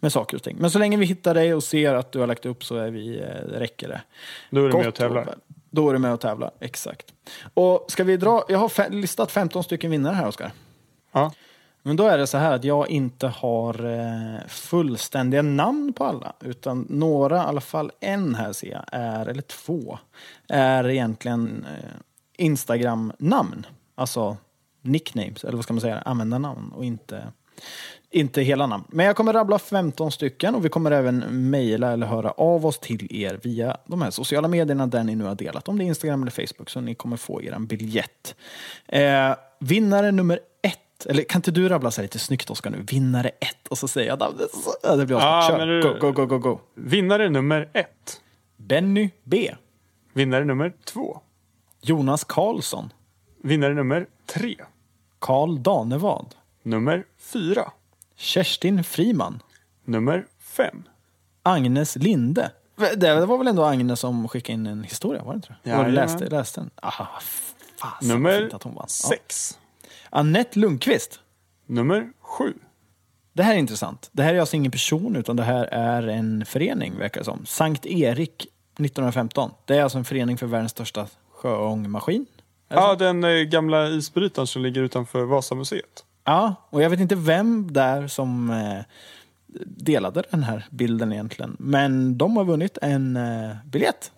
[0.00, 0.56] med saker och ting.
[0.60, 2.90] Men så länge vi hittar dig och ser att du har lagt upp så är
[2.90, 4.02] vi, eh, räcker det.
[4.50, 5.34] Då är du med och tävlar.
[5.70, 7.06] Då är du med och tävlar, exakt.
[7.54, 10.52] Och ska vi dra, jag har listat 15 stycken vinnare här, Oskar.
[11.12, 11.32] Ja.
[11.86, 16.32] Men då är det så här att jag inte har eh, fullständiga namn på alla.
[16.40, 19.98] Utan några, i alla fall en här ser jag, är, eller två,
[20.48, 21.90] är egentligen eh,
[22.36, 23.66] Instagram-namn.
[23.94, 24.36] Alltså
[24.82, 27.32] nicknames, eller vad ska man säga, användarnamn och inte,
[28.10, 28.84] inte hela namn.
[28.88, 31.18] Men jag kommer rabbla 15 stycken och vi kommer även
[31.50, 35.24] mejla eller höra av oss till er via de här sociala medierna där ni nu
[35.24, 35.68] har delat.
[35.68, 38.34] Om det är Instagram eller Facebook så ni kommer få er en biljett.
[38.86, 40.38] Eh, vinnare nummer
[40.98, 42.82] ett, eller kan inte du rabbla så här lite snyggt Oskar nu?
[42.82, 44.50] Vinnare ett och så säger jag namnet.
[44.82, 45.58] det blir Oskar.
[45.58, 46.60] men Kör, du- go, go, go, go, go.
[46.74, 48.20] Vinnare nummer ett.
[48.56, 49.54] Benny B.
[50.12, 51.20] Vinnare nummer två.
[51.80, 52.92] Jonas Karlsson.
[53.42, 54.56] Vinnare nummer tre.
[55.18, 56.34] Karl Danevad.
[56.62, 57.72] Nummer fyra.
[58.16, 59.42] Kerstin Friman.
[59.84, 60.82] Nummer fem.
[61.42, 62.50] Agnes Linde.
[62.96, 65.70] Det var väl ändå Agnes som skickade in en historia, var det inte det?
[65.70, 66.70] Ja, läste, läste den.
[66.82, 67.08] Aha,
[67.80, 68.86] fasen Nummer fint att hon vann.
[69.02, 69.08] Ja.
[70.16, 71.20] Annette Lundqvist.
[71.66, 72.54] Nummer sju.
[73.32, 74.10] Det här är intressant.
[74.12, 77.46] Det här är alltså ingen person, utan det här är en förening, verkar det som.
[77.46, 78.46] Sankt Erik
[78.78, 79.50] 1915.
[79.64, 82.26] Det är alltså en förening för världens största sjöångmaskin.
[82.68, 83.04] Ja, så?
[83.04, 86.04] den eh, gamla isbrytaren som ligger utanför Vasamuseet.
[86.24, 88.84] ja, och jag vet inte vem där som eh,
[89.66, 91.56] delade den här bilden egentligen.
[91.58, 94.12] Men de har vunnit en eh, biljett.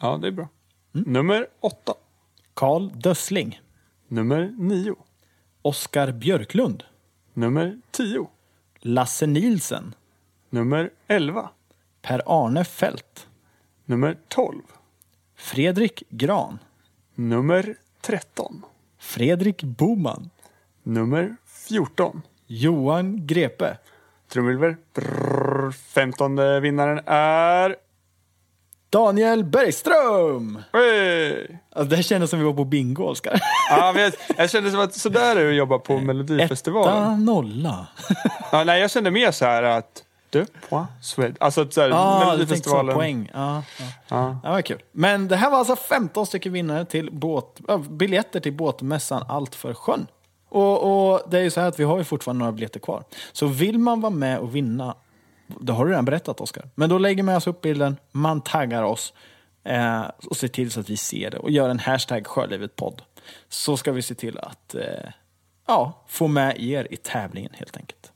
[0.00, 0.48] Ja, det är bra.
[0.92, 1.94] Nummer åtta.
[2.54, 3.60] Karl Dössling.
[4.08, 4.96] Nummer nio.
[5.64, 6.84] Oskar Björklund.
[7.34, 8.30] Nummer tio.
[8.80, 9.94] Lasse Nilsen.
[10.50, 11.50] Nummer elva.
[12.02, 13.28] Per-Arne Fält.
[13.84, 14.62] Nummer tolv.
[15.36, 16.58] Fredrik Gran.
[17.14, 18.62] Nummer tretton.
[18.98, 20.30] Fredrik Boman.
[20.82, 22.22] Nummer fjorton.
[22.46, 23.78] Johan Grepe.
[24.28, 24.76] Trumvirvel.
[24.94, 25.70] Brrr.
[25.72, 27.76] Femtonde vinnaren är...
[28.94, 30.62] Daniel Bergström!
[30.72, 31.46] Hey!
[31.72, 33.40] Alltså, det här kändes som vi var på bingo, Oskar.
[33.70, 37.02] Ja, men jag, jag kände som att sådär är det att jobba på Melodifestivalen.
[37.02, 37.86] Etta, nolla.
[38.52, 40.02] Ja, nej, jag kände mer så här att...
[40.30, 41.36] Deux points Swed.
[41.40, 42.30] Alltså så här, Ja, du så.
[42.30, 42.94] Melodifestivalen.
[42.94, 43.30] Poäng.
[43.34, 43.84] Ja, ja.
[44.08, 44.38] Ja.
[44.42, 44.82] Det var kul.
[44.92, 49.54] Men det här var alltså 15 stycken vinnare till båt, äh, biljetter till båtmässan Allt
[49.54, 50.06] för sjön.
[50.48, 53.04] Och, och det är ju så här att vi har ju fortfarande några biljetter kvar.
[53.32, 54.94] Så vill man vara med och vinna,
[55.60, 56.68] det har du redan berättat Oskar.
[56.74, 59.14] Men då lägger man alltså upp bilden, man taggar oss
[59.64, 63.02] eh, och ser till så att vi ser det och gör en hashtag Sjölivet-podd.
[63.48, 65.10] Så ska vi se till att eh,
[65.66, 68.12] ja, få med er i tävlingen helt enkelt.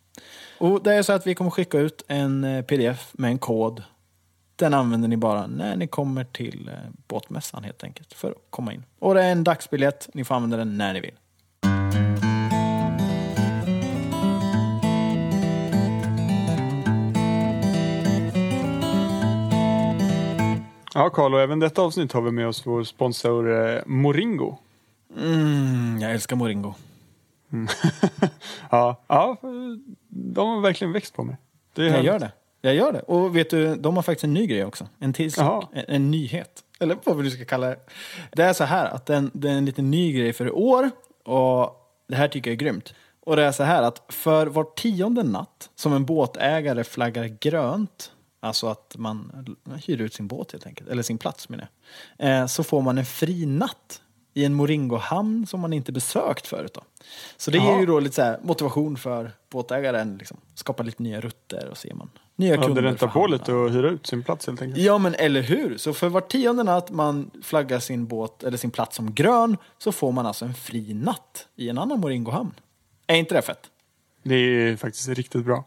[0.59, 3.83] Och det är så att vi kommer skicka ut en eh, pdf med en kod
[4.59, 8.73] den använder ni bara när ni kommer till eh, båtmässan helt enkelt för att komma
[8.73, 8.85] in.
[8.99, 11.15] Och det är en dagsbiljett, ni får använda den när ni vill.
[20.99, 24.57] Ja, Carl, och även detta avsnitt har vi med oss vår sponsor eh, Moringo.
[25.17, 26.75] Mm, jag älskar Moringo.
[28.71, 29.37] Ja, ja,
[30.09, 31.37] de har verkligen växt på mig.
[31.75, 32.07] Det är Jag härligt.
[32.07, 32.33] gör det.
[32.61, 33.01] Jag gör det.
[33.01, 34.87] Och vet du, de har faktiskt en ny grej också.
[34.99, 35.65] En till sak.
[35.73, 36.65] En, en nyhet.
[36.81, 37.79] Eller vad vi nu ska kalla det.
[38.33, 40.91] Det är så här att den, det är en liten ny grej för i år.
[41.25, 41.77] Och
[42.09, 42.95] det här tycker jag är grymt.
[43.21, 48.13] Och det är så här att för var tionde natt som en båtägare flaggar grönt,
[48.41, 49.47] alltså att man
[49.87, 51.69] hyr ut sin båt helt enkelt, eller sin plats menar
[52.17, 54.03] jag, eh, så får man en fri natt
[54.35, 56.75] i en Moringohamn som man inte besökt förut.
[56.75, 56.81] Då.
[57.37, 61.77] Så det ger ju då lite motivation för båtägaren, liksom, skapa lite nya rutter och
[61.77, 62.83] ser man nya Ja, kunder.
[62.83, 64.85] det räntar på lite och hyra ut sin plats helt enkelt.
[64.85, 65.77] Ja men eller hur!
[65.79, 69.93] Så för var tionde natt man flaggar sin båt eller sin plats som grön så
[69.93, 72.55] får man alltså en fri natt i en annan Moringohamn.
[73.07, 73.71] Är inte det fett?
[74.23, 75.65] Det är faktiskt riktigt bra.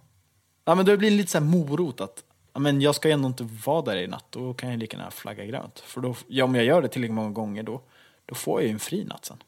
[0.65, 3.81] Ja men det blir lite så här morot att men jag ska ändå inte vara
[3.81, 5.79] där i natt, då kan jag lika gärna flagga grönt.
[5.79, 7.81] För då, ja, om jag gör det tillräckligt många gånger då,
[8.25, 9.43] då får jag ju en fri natt sen.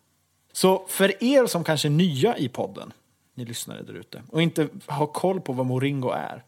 [0.51, 2.93] Så för er som kanske är nya i podden,
[3.33, 6.43] ni lyssnare där ute, och inte har koll på vad Moringo är.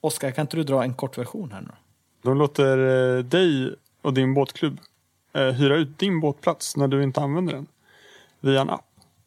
[0.00, 1.66] Oskar, kan inte du dra en kort version här nu
[2.22, 2.30] då?
[2.30, 4.80] De låter eh, dig och din båtklubb
[5.32, 7.66] eh, hyra ut din båtplats när du inte använder den
[8.40, 8.86] via en app.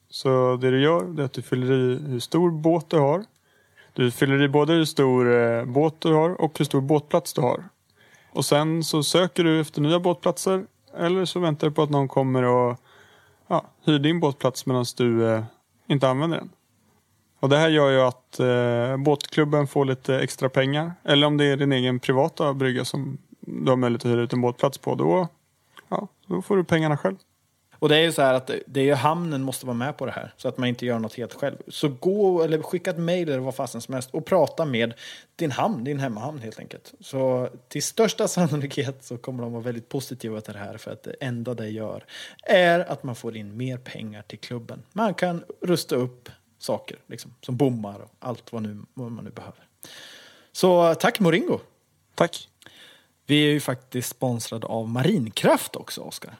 [0.09, 3.26] Så det du gör det är att du fyller i hur stor båt du har.
[3.94, 7.41] Du fyller i både hur stor eh, båt du har och hur stor båtplats du
[7.41, 7.64] har.
[8.32, 10.66] Och sen så söker du efter nya båtplatser
[10.98, 12.78] eller så väntar du på att någon kommer och
[13.48, 15.44] ja, hyr din båtplats medan du eh,
[15.88, 16.50] inte använder den.
[17.39, 20.94] Och det här gör ju att eh, båtklubben får lite extra pengar.
[21.04, 24.34] Eller om det är din egen privata brygga som du har möjlighet att hyra ut
[24.34, 24.96] en båtplats på.
[24.96, 25.28] Då,
[25.89, 27.16] ja, då får du pengarna själv.
[27.84, 30.06] Och det är ju så här att det- är ju hamnen måste vara med på
[30.06, 30.34] det här.
[30.38, 31.58] Så att man inte gör något helt själv.
[31.68, 34.94] Så gå eller skicka ett mejl eller vad fasen som helst och prata med
[35.36, 36.94] din hamn, din hemmahamn helt enkelt.
[37.00, 40.78] Så till största sannolikhet så kommer de vara väldigt positiva till det här.
[40.78, 42.06] För att det enda det gör
[42.44, 44.84] är att man får in mer pengar till klubben.
[44.94, 46.30] Man kan rusta upp
[46.60, 49.68] saker liksom, som bommar och allt vad, nu, vad man nu behöver.
[50.52, 51.60] Så tack Moringo!
[52.16, 52.50] Tack.
[53.26, 56.36] Vi är ju faktiskt sponsrade av Marinkraft också, Oskar.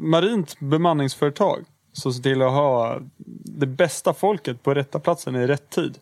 [0.00, 3.00] Marint bemanningsföretag som ser till att ha
[3.44, 5.98] det bästa folket på rätta platsen i rätt tid.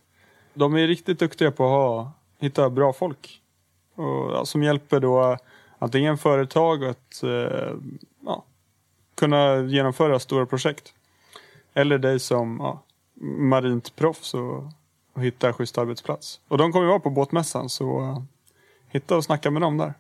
[0.55, 3.43] De är riktigt duktiga på att ha, hitta bra folk.
[3.95, 5.37] Och, ja, som hjälper då
[5.79, 7.75] antingen företag att eh,
[8.25, 8.45] ja,
[9.15, 10.95] kunna genomföra stora projekt.
[11.75, 12.83] Eller dig som ja,
[13.39, 14.65] marint proffs och,
[15.13, 16.41] och hitta schysst arbetsplats.
[16.49, 18.23] Och de kommer vara på båtmässan så eh,
[18.89, 19.95] hitta och snacka med dem där.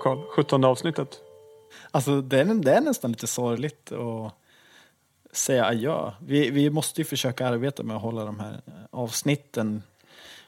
[0.00, 0.18] Karl.
[0.36, 1.20] 17 avsnittet.
[1.90, 4.32] Alltså det är, det är nästan lite sorgligt att
[5.32, 6.12] säga adjö.
[6.20, 9.82] Vi, vi måste ju försöka arbeta med att hålla de här avsnitten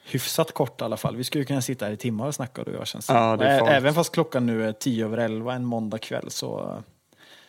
[0.04, 1.16] hyfsat korta i alla fall.
[1.16, 3.08] Vi skulle kunna sitta här i timmar och snacka du och jag känns.
[3.08, 3.66] Ja, det är.
[3.70, 6.82] Även fast klockan nu är tio över elva en måndag kväll så...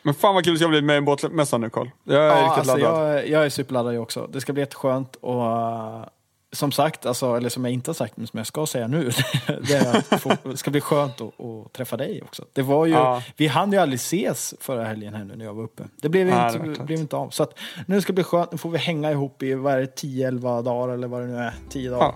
[0.01, 1.87] Men fan vad kul det ska bli med båtmässan nu Karl.
[2.03, 3.13] Jag är Ja, riktigt alltså, laddad.
[3.15, 4.27] jag, jag är superladdad jag också.
[4.33, 5.43] Det ska bli jätteskönt och
[6.53, 9.11] som sagt, alltså, eller som jag inte har sagt men som jag ska säga nu,
[9.47, 12.45] det är att få, det ska bli skönt att, att träffa dig också.
[12.53, 13.23] Det var ju, Ja.
[13.37, 15.83] Vi hann ju aldrig ses förra helgen här nu när jag var uppe.
[16.01, 16.87] Det blev, Nej, inte, det klart.
[16.87, 17.29] blev inte av.
[17.29, 19.79] Så att, nu ska det bli skönt, nu får vi hänga ihop i vad är
[19.79, 21.53] det, 10-11 dagar eller vad det nu är.
[21.69, 22.05] 10 dagar.
[22.05, 22.15] Ja.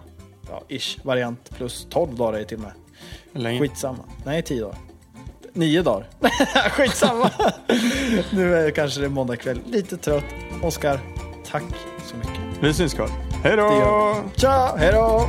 [0.49, 1.49] Ja, ish, variant.
[1.57, 2.71] Plus 12 dagar är det till och med.
[3.31, 3.59] Länge.
[3.59, 4.03] Skitsamma.
[4.25, 4.77] Nej, 10 dagar.
[5.53, 6.07] Nio dagar.
[6.69, 7.31] Skitsamma.
[8.31, 9.59] nu är det kanske det måndag kväll.
[9.65, 10.25] Lite trött.
[10.63, 10.99] Oskar,
[11.51, 11.63] tack
[12.05, 12.41] så mycket.
[12.61, 13.09] Vi syns Karl.
[13.43, 14.15] Hej då!
[14.35, 15.27] Tja, hej då!